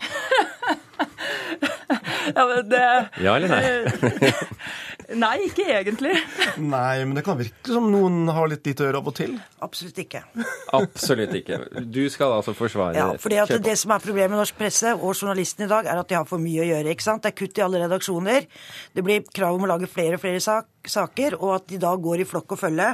Ja, 2.34 2.44
men 2.46 2.68
det 2.70 2.82
Ja 3.22 3.36
eller 3.36 3.50
nei? 3.50 4.30
nei, 5.22 5.32
ikke 5.48 5.64
egentlig. 5.68 6.14
Nei, 6.62 7.02
men 7.04 7.16
det 7.18 7.24
kan 7.26 7.38
virke 7.40 7.74
som 7.74 7.88
noen 7.92 8.30
har 8.32 8.48
litt 8.50 8.66
lite 8.68 8.84
å 8.84 8.88
gjøre 8.88 9.00
av 9.02 9.10
og 9.10 9.16
til. 9.18 9.34
Absolutt 9.64 9.98
ikke. 10.04 10.22
Absolutt 10.78 11.34
ikke. 11.36 11.58
Du 11.82 12.00
skal 12.12 12.36
altså 12.38 12.54
forsvare 12.56 12.96
Ja, 12.96 13.08
fordi 13.20 13.40
at 13.42 13.52
det 13.64 13.74
som 13.80 13.92
er 13.94 14.04
problemet 14.04 14.32
med 14.32 14.42
norsk 14.42 14.58
presse 14.58 14.94
og 14.94 15.12
journalistene 15.12 15.66
i 15.66 15.72
dag, 15.72 15.90
er 15.90 16.00
at 16.00 16.08
de 16.12 16.18
har 16.20 16.28
for 16.28 16.42
mye 16.42 16.62
å 16.64 16.68
gjøre. 16.70 16.94
ikke 16.94 17.08
sant? 17.08 17.24
Det 17.26 17.32
er 17.32 17.38
kutt 17.42 17.60
i 17.60 17.66
alle 17.66 17.82
redaksjoner. 17.84 18.48
Det 18.94 19.04
blir 19.04 19.26
krav 19.34 19.58
om 19.58 19.66
å 19.66 19.72
lage 19.74 19.90
flere 19.90 20.16
og 20.16 20.24
flere 20.24 20.40
sak 20.44 20.70
saker, 20.88 21.36
og 21.38 21.58
at 21.60 21.68
de 21.70 21.78
da 21.82 21.92
går 21.94 22.22
i 22.22 22.28
flokk 22.28 22.56
og 22.56 22.62
følge. 22.62 22.88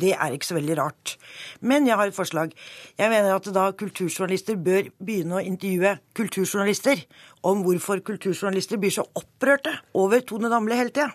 Det 0.00 0.14
er 0.14 0.36
ikke 0.36 0.50
så 0.50 0.58
veldig 0.58 0.78
rart. 0.78 1.16
Men 1.60 1.88
jeg 1.88 1.98
har 1.98 2.10
et 2.10 2.16
forslag. 2.16 2.54
Jeg 2.98 3.12
mener 3.12 3.34
at 3.34 3.50
da 3.54 3.68
kulturjournalister 3.72 4.58
bør 4.60 4.90
begynne 4.98 5.38
å 5.38 5.44
intervjue 5.44 5.96
kulturjournalister 6.16 7.06
om 7.46 7.62
hvorfor 7.66 8.02
kulturjournalister 8.06 8.80
blir 8.82 8.94
så 8.94 9.06
opprørte 9.16 9.74
over 9.94 10.24
Tone 10.26 10.52
Damli 10.52 10.78
hele 10.78 10.94
tida. 10.94 11.12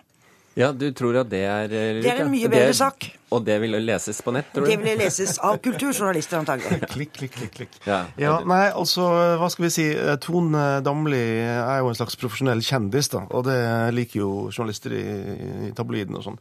Ja, 0.58 0.68
du 0.76 0.90
tror 0.92 1.16
at 1.22 1.30
det 1.32 1.46
er 1.48 1.68
Det 1.68 2.04
er 2.04 2.24
en 2.26 2.30
mye 2.30 2.48
bedre 2.52 2.74
sak. 2.76 3.08
Og 3.32 3.40
det 3.46 3.54
vil 3.62 3.72
leses 3.80 4.18
på 4.20 4.34
nett, 4.36 4.50
tror 4.52 4.66
du? 4.66 4.68
Det 4.68 4.76
vil 4.82 4.98
leses 5.00 5.38
av 5.40 5.56
kulturjournalister, 5.64 6.42
antagelig. 6.42 6.82
klikk, 6.94 7.14
klikk, 7.16 7.32
klikk. 7.38 7.52
klikk. 7.54 7.78
Ja. 7.86 8.02
ja, 8.20 8.34
nei, 8.44 8.66
altså, 8.68 9.06
hva 9.40 9.48
skal 9.52 9.66
vi 9.66 9.72
si. 9.72 9.86
Tone 10.20 10.66
Damli 10.84 11.22
er 11.46 11.80
jo 11.80 11.88
en 11.88 11.96
slags 11.96 12.18
profesjonell 12.20 12.60
kjendis, 12.66 13.08
da. 13.14 13.24
Og 13.32 13.46
det 13.48 13.56
liker 13.96 14.20
jo 14.20 14.30
journalister 14.50 14.92
i, 14.98 15.06
i 15.70 15.72
tabloiden 15.76 16.20
og 16.20 16.26
sånn. 16.26 16.38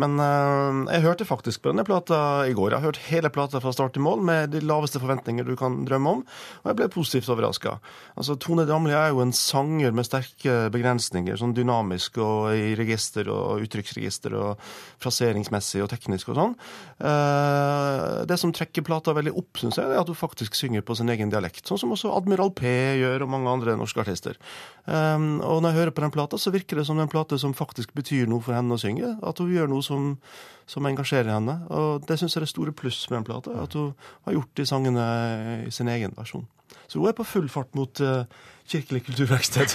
Men 0.00 0.16
uh, 0.20 0.88
jeg 0.92 1.04
hørte 1.04 1.28
faktisk 1.28 1.62
på 1.62 1.72
denne 1.72 1.84
plata 1.86 2.46
i 2.48 2.54
går. 2.56 2.72
Jeg 2.72 2.80
har 2.80 2.88
hørt 2.88 3.02
hele 3.10 3.32
plata 3.32 3.60
fra 3.62 3.72
start 3.74 3.96
til 3.96 4.04
mål 4.06 4.22
med 4.24 4.52
de 4.54 4.62
laveste 4.64 5.00
forventninger 5.02 5.46
du 5.46 5.54
kan 5.58 5.82
drømme 5.88 6.16
om, 6.16 6.22
og 6.62 6.70
jeg 6.70 6.78
ble 6.78 6.88
positivt 6.92 7.30
overraska. 7.32 7.76
Altså, 8.16 8.36
Tone 8.40 8.64
Damli 8.68 8.94
er 8.96 9.12
jo 9.12 9.22
en 9.24 9.34
sanger 9.36 9.94
med 9.94 10.08
sterke 10.08 10.70
begrensninger, 10.72 11.36
sånn 11.38 11.54
dynamisk 11.56 12.18
og 12.22 12.52
i 12.56 12.72
register 12.78 13.28
og 13.32 13.64
uttrykksregister 13.66 14.36
og 14.38 14.62
fraseringsmessig 15.02 15.82
og 15.84 15.90
teknisk 15.92 16.32
og 16.32 16.38
sånn. 16.40 16.56
Eh, 17.02 18.22
det 18.28 18.38
som 18.40 18.54
trekker 18.54 18.86
plata 18.86 19.14
veldig 19.16 19.34
opp, 19.38 19.60
syns 19.60 19.80
jeg, 19.80 19.90
er 19.90 20.00
at 20.00 20.10
hun 20.10 20.18
faktisk 20.18 20.56
synger 20.58 20.84
på 20.86 20.96
sin 20.98 21.12
egen 21.12 21.32
dialekt. 21.32 21.66
Sånn 21.68 21.80
som 21.82 21.94
også 21.94 22.12
Admiral 22.16 22.52
P 22.56 22.68
gjør, 23.02 23.26
og 23.26 23.32
mange 23.34 23.52
andre 23.52 23.76
norske 23.78 24.02
artister. 24.04 24.38
Eh, 24.86 25.28
og 25.42 25.60
når 25.62 25.68
jeg 25.68 25.80
hører 25.80 25.96
på 25.96 26.06
den 26.06 26.14
plata, 26.14 26.40
så 26.40 26.54
virker 26.54 26.80
det 26.80 26.88
som 26.88 27.00
en 27.02 27.10
plate 27.12 27.38
som 27.40 27.56
faktisk 27.56 27.94
betyr 27.98 28.30
noe 28.30 28.44
for 28.44 28.56
henne 28.56 28.76
å 28.76 28.80
synge. 28.80 29.16
At 29.22 29.42
hun 29.42 29.52
gjør 29.52 29.70
noe 29.72 29.81
som, 29.82 30.16
som 30.66 30.86
engasjerer 30.88 31.32
henne. 31.34 31.58
Og 31.70 32.06
det 32.08 32.18
syns 32.18 32.36
jeg 32.36 32.42
er 32.42 32.46
det 32.46 32.54
store 32.54 32.74
pluss 32.76 33.04
med 33.10 33.22
en 33.22 33.28
plate, 33.28 33.54
At 33.62 33.76
hun 33.78 33.92
har 34.26 34.38
gjort 34.38 34.56
de 34.56 34.66
sangene 34.66 35.06
i 35.66 35.70
sin 35.70 35.88
egen 35.92 36.14
versjon. 36.16 36.48
Så 36.88 36.98
hun 36.98 37.08
er 37.08 37.16
på 37.16 37.24
full 37.24 37.48
fart 37.52 37.74
mot 37.76 38.00
uh, 38.00 38.24
Kirkelig 38.68 39.02
kulturverksted. 39.04 39.74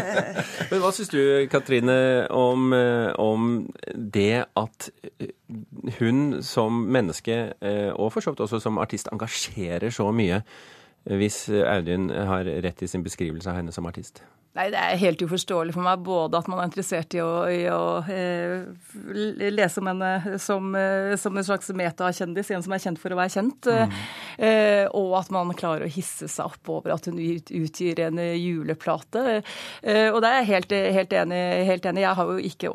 Men 0.70 0.80
hva 0.82 0.90
syns 0.92 1.10
du, 1.12 1.20
Katrine, 1.50 2.26
om, 2.34 2.72
om, 3.14 3.44
det 3.94 4.42
at 4.58 4.88
hun 6.00 6.40
som 6.44 6.82
menneske, 6.90 7.38
eh, 7.62 7.92
og 7.94 8.10
for 8.12 8.24
så 8.24 8.34
vidt 8.34 8.42
også 8.44 8.60
som 8.64 8.80
artist, 8.82 9.08
engasjerer 9.14 9.94
så 9.94 10.10
mye, 10.12 10.42
hvis 11.04 11.46
Audun 11.48 12.10
har 12.10 12.48
rett 12.64 12.82
i 12.82 12.90
sin 12.90 13.04
beskrivelse 13.06 13.50
av 13.50 13.60
henne 13.60 13.72
som 13.72 13.86
artist? 13.88 14.22
Nei, 14.58 14.70
Det 14.72 14.78
er 14.80 14.98
helt 14.98 15.20
uforståelig 15.22 15.74
for 15.76 15.86
meg 15.86 16.00
både 16.02 16.38
at 16.40 16.48
man 16.50 16.58
er 16.58 16.66
interessert 16.66 17.14
i 17.14 17.20
å, 17.22 17.30
i 17.52 17.60
å 17.70 18.00
eh, 18.10 18.64
lese 19.54 19.78
om 19.78 19.90
henne 19.90 20.38
som, 20.42 20.72
eh, 20.74 21.14
som, 21.20 21.36
en 21.36 21.46
slags 21.46 21.70
metakjendis, 21.78 22.50
en 22.56 22.64
som 22.64 22.74
er 22.74 22.82
kjent 22.82 22.98
for 22.98 23.14
å 23.14 23.18
være 23.20 23.34
kjent, 23.36 23.68
mm. 23.68 23.94
eh, 24.48 24.84
og 24.98 25.14
at 25.20 25.30
man 25.34 25.52
klarer 25.58 25.86
å 25.86 25.92
hisse 25.92 26.26
seg 26.32 26.48
opp 26.50 26.72
over 26.74 26.96
at 26.96 27.06
hun 27.06 27.20
ut, 27.20 27.52
utgir 27.54 28.02
en 28.02 28.18
juleplate. 28.18 29.44
Eh, 29.82 30.08
og 30.08 30.18
det 30.24 30.32
er 30.32 30.40
jeg 30.40 30.50
helt, 30.50 30.74
helt, 30.98 31.14
enig, 31.22 31.42
helt, 31.68 31.86
enig, 31.92 32.02
Jeg 32.08 32.18
har 32.18 32.32
jo 32.32 32.50
ikke 32.50 32.74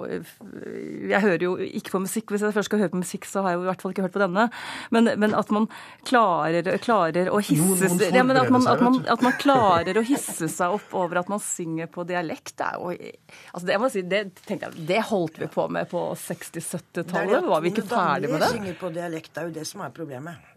Jeg 1.10 1.22
hører 1.26 1.44
jo 1.44 1.54
ikke 1.58 1.98
på 1.98 2.04
musikk. 2.06 2.32
Hvis 2.32 2.46
jeg 2.46 2.56
først 2.56 2.72
skal 2.72 2.84
høre 2.86 2.94
på 2.94 3.02
musikk, 3.02 3.28
så 3.28 3.44
har 3.44 3.54
jeg 3.54 3.60
jo 3.60 3.66
i 3.66 3.70
hvert 3.72 3.84
fall 3.84 3.96
ikke 3.96 4.08
hørt 4.08 4.16
på 4.16 4.24
denne. 4.24 4.48
Men, 4.96 5.12
men 5.20 5.36
at 5.36 5.52
man 5.52 5.68
klarer, 6.08 6.72
klarer 6.84 7.34
å 7.34 7.44
hisse 7.44 7.92
seg 8.14 8.36
ja, 8.36 8.44
at, 8.44 8.54
man, 8.54 8.68
at, 8.68 8.84
man, 8.86 9.00
at 9.16 9.26
man 9.26 9.36
klarer 9.42 10.00
å 10.00 10.06
hisse 10.06 10.50
seg 10.52 10.78
opp 10.78 10.96
over 10.98 11.22
at 11.24 11.32
man 11.32 11.42
synger 11.44 11.90
på 11.92 12.06
dialekt 12.08 12.64
er 12.64 12.80
jo 12.80 12.94
altså 12.94 13.66
det, 13.68 13.80
si, 13.94 14.06
det, 14.08 14.24
jeg, 14.48 14.74
det, 14.78 15.02
holdt 15.10 15.42
vi 15.42 15.50
på 15.52 15.68
med 15.74 15.90
på 15.92 16.06
60-70-tallet. 16.24 17.50
Var 17.50 17.64
vi 17.66 17.74
ikke 17.74 17.88
ferdig 17.90 18.32
med 18.32 18.44
det? 18.46 18.54
Synger 18.56 18.80
på 18.80 18.92
dialekt 18.96 19.38
er 19.38 19.50
jo 19.50 19.56
det 19.60 19.68
som 19.70 19.86
er 19.86 19.94
problemet. 19.96 20.53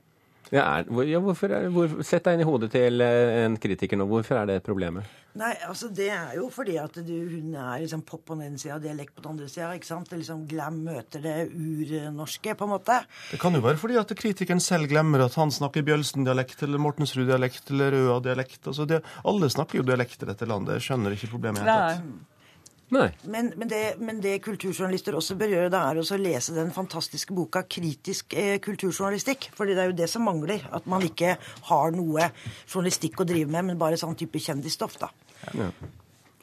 Ja, 0.55 0.63
er, 0.79 0.87
ja, 1.09 1.21
hvorfor, 1.23 1.53
hvor, 1.75 1.95
Sett 2.07 2.27
deg 2.27 2.37
inn 2.37 2.45
i 2.45 2.47
hodet 2.47 2.71
til 2.75 3.03
eh, 3.03 3.45
en 3.45 3.57
kritiker 3.59 3.99
nå. 3.99 4.07
Hvorfor 4.11 4.39
er 4.39 4.51
det 4.51 4.61
problemet? 4.67 5.09
Nei, 5.37 5.51
altså 5.67 5.91
Det 5.93 6.07
er 6.15 6.37
jo 6.39 6.47
fordi 6.53 6.79
at 6.81 6.95
du, 7.05 7.13
hun 7.29 7.57
er 7.59 7.83
liksom 7.83 8.05
pop 8.09 8.23
på 8.29 8.37
den 8.39 8.47
ene 8.47 8.61
sida 8.61 8.79
og 8.79 8.87
dialekt 8.87 9.17
på 9.17 9.25
den 9.25 9.35
andre 9.35 9.49
sida. 9.53 9.73
Liksom 10.17 10.47
glam 10.49 10.79
møter 10.87 11.25
det 11.25 11.35
urnorske, 11.51 12.55
på 12.57 12.69
en 12.69 12.73
måte. 12.77 13.01
Det 13.33 13.41
kan 13.43 13.59
jo 13.59 13.65
være 13.65 13.81
fordi 13.81 13.99
at 14.01 14.15
kritikeren 14.17 14.63
selv 14.65 14.89
glemmer 14.93 15.27
at 15.27 15.37
han 15.41 15.53
snakker 15.53 15.85
Bjølsen-dialekt 15.87 16.63
eller 16.65 16.83
Mortensrud-dialekt 16.87 17.75
eller 17.75 17.99
Røa-dialekt. 17.99 18.63
Altså 18.71 18.89
alle 19.27 19.53
snakker 19.53 19.83
jo 19.83 19.89
dialekt 19.91 20.23
i 20.23 20.31
dette 20.31 20.49
landet. 20.49 20.79
Jeg 20.79 20.89
skjønner 20.89 21.19
ikke 21.19 21.35
problemet 21.35 21.63
i 21.63 21.67
det 21.67 21.77
hele 21.77 21.93
tatt. 21.99 22.33
Men, 23.27 23.51
men, 23.59 23.69
det, 23.69 23.83
men, 23.99 24.21
det, 24.23 24.37
kulturjournalister 24.45 25.17
også 25.19 25.35
bør 25.39 25.55
gjøre, 25.57 25.73
da 25.75 25.83
er 25.89 25.99
å 25.99 26.19
lese 26.21 26.55
den 26.55 26.71
fantastiske 26.75 27.35
boka 27.35 27.65
'Kritisk 27.67 28.37
eh, 28.39 28.61
kulturjournalistikk'. 28.63 29.51
fordi 29.59 29.75
det 29.75 29.83
er 29.83 29.91
jo 29.91 29.99
det 29.99 30.11
som 30.11 30.23
mangler. 30.23 30.63
At 30.73 30.87
man 30.87 31.03
ikke 31.03 31.37
har 31.71 31.91
noe 31.91 32.31
journalistikk 32.67 33.21
å 33.21 33.29
drive 33.29 33.51
med, 33.51 33.73
men 33.73 33.79
bare 33.79 33.99
sånn 33.99 34.15
type 34.15 34.39
kjendisstoff. 34.39 34.99
da. 35.03 35.11
Ja. 35.55 35.71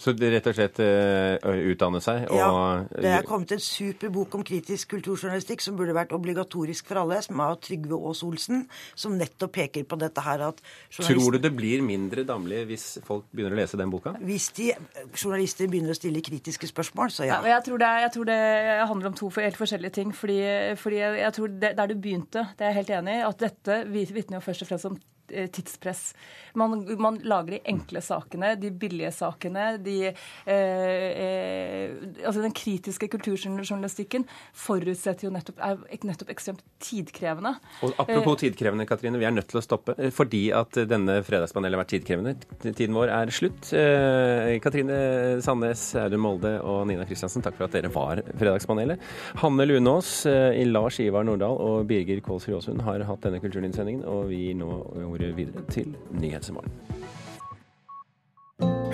Så 0.02 0.12
det 0.18 0.32
rett 0.34 0.48
og 0.50 0.56
slett 0.58 0.80
uh, 0.82 1.54
utdanne 1.70 2.00
seg 2.04 2.26
og 2.32 2.40
Ja. 2.40 2.50
Det 2.90 3.12
er 3.14 3.26
kommet 3.28 3.54
en 3.54 3.62
super 3.62 4.10
bok 4.14 4.34
om 4.36 4.44
kritisk 4.46 4.90
kulturjournalistikk 4.96 5.62
som 5.62 5.78
burde 5.78 5.94
vært 5.96 6.16
obligatorisk 6.16 6.90
for 6.90 7.04
alle, 7.04 7.20
som 7.22 7.40
er 7.40 7.54
av 7.54 7.60
Trygve 7.62 8.00
Aas 8.00 8.24
Olsen, 8.26 8.66
som 8.96 9.14
nettopp 9.20 9.54
peker 9.54 9.86
på 9.86 10.00
dette 10.02 10.24
her 10.26 10.48
at 10.50 10.64
Tror 10.98 11.38
du 11.38 11.40
det 11.44 11.54
blir 11.54 11.86
mindre 11.86 12.26
damlig 12.26 12.64
hvis 12.72 12.88
folk 13.06 13.30
begynner 13.32 13.54
å 13.54 13.62
lese 13.62 13.80
den 13.80 13.94
boka? 13.94 14.16
Hvis 14.24 14.50
de 14.58 14.72
journalister 15.14 15.70
begynner 15.70 15.94
å 15.94 16.00
stille 16.00 16.26
kritiske 16.26 16.68
spørsmål, 16.74 17.14
så 17.14 17.30
Ja, 17.30 17.38
ja. 17.38 17.56
jeg, 17.56 17.68
tror 17.70 17.86
det, 17.86 17.94
jeg 18.08 18.14
tror 18.18 18.30
det 18.32 18.42
handler 18.90 19.14
om 19.14 19.18
to 19.22 19.30
helt 19.38 19.62
forskjellige 19.62 19.98
ting. 20.02 20.14
Fordi, 20.14 20.40
fordi 20.80 21.00
jeg, 21.00 21.18
jeg 21.22 21.34
tror 21.38 21.48
det, 21.62 21.76
Der 21.78 21.88
du 21.88 21.96
begynte, 21.96 22.48
det 22.58 22.66
er 22.66 22.74
jeg 22.74 22.82
helt 22.82 22.94
enig 23.00 23.18
i, 23.20 23.26
at 23.30 23.40
dette 23.40 23.82
vitner 23.94 24.40
jo 24.40 24.46
først 24.46 24.66
og 24.66 24.74
fremst 24.74 24.90
om 24.90 24.98
tidspress. 25.28 26.14
Man, 26.54 26.84
man 27.02 27.18
lager 27.26 27.56
de 27.56 27.60
enkle 27.70 28.02
sakene, 28.04 28.54
de 28.60 28.70
billige 28.72 29.12
sakene. 29.16 29.66
De, 29.82 29.98
eh, 30.10 30.54
eh, 30.54 31.96
altså 32.26 32.44
Den 32.44 32.54
kritiske 32.54 33.08
kulturjournalistikken 33.10 34.28
forutsetter 34.54 35.28
jo 35.28 35.34
nettopp, 35.34 35.62
er 35.64 36.06
nettopp 36.06 36.34
ekstremt 36.34 36.62
tidkrevende. 36.84 37.56
Og 37.86 37.96
Apropos 38.04 38.42
tidkrevende, 38.44 38.86
Katrine. 38.90 39.20
Vi 39.22 39.28
er 39.28 39.34
nødt 39.34 39.50
til 39.52 39.62
å 39.62 39.66
stoppe 39.66 39.96
eh, 39.98 40.12
fordi 40.14 40.44
at 40.56 40.78
denne 40.90 41.20
fredagspanelet 41.26 41.78
har 41.78 41.84
vært 41.84 41.94
tidkrevende. 41.96 42.36
Tiden 42.64 42.98
vår 42.98 43.14
er 43.16 43.34
slutt. 43.34 43.72
Eh, 43.78 44.60
Katrine 44.64 45.42
Sandnes, 45.46 45.88
Audun 46.04 46.24
Molde 46.24 46.54
og 46.62 46.84
Nina 46.90 47.08
Kristiansen, 47.10 47.46
takk 47.46 47.58
for 47.58 47.68
at 47.68 47.78
dere 47.78 47.92
var 47.94 48.22
Fredagspanelet. 48.30 49.02
Hanne 49.42 49.68
Lunås, 49.70 50.14
eh, 50.30 50.62
Lars 50.70 51.00
Ivar 51.04 51.26
Nordahl 51.28 51.58
og 51.62 51.88
Birger 51.90 52.22
Kåls 52.24 52.48
Råsund 52.50 52.82
har 52.86 53.04
hatt 53.08 53.26
denne 53.26 53.42
kulturinnsendingen, 53.44 54.06
og 54.10 54.30
vi 54.32 54.54
nå 54.58 54.70
ordet 55.14 55.38
videre 55.38 55.66
til 55.72 55.96
Nyhetsmorgen. 56.12 56.72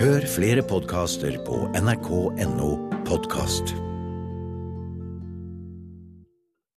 Hør 0.00 0.26
flere 0.36 0.62
podkaster 0.62 1.38
på 1.46 1.66
nrk.no 1.80 2.72
podkast. 3.08 3.89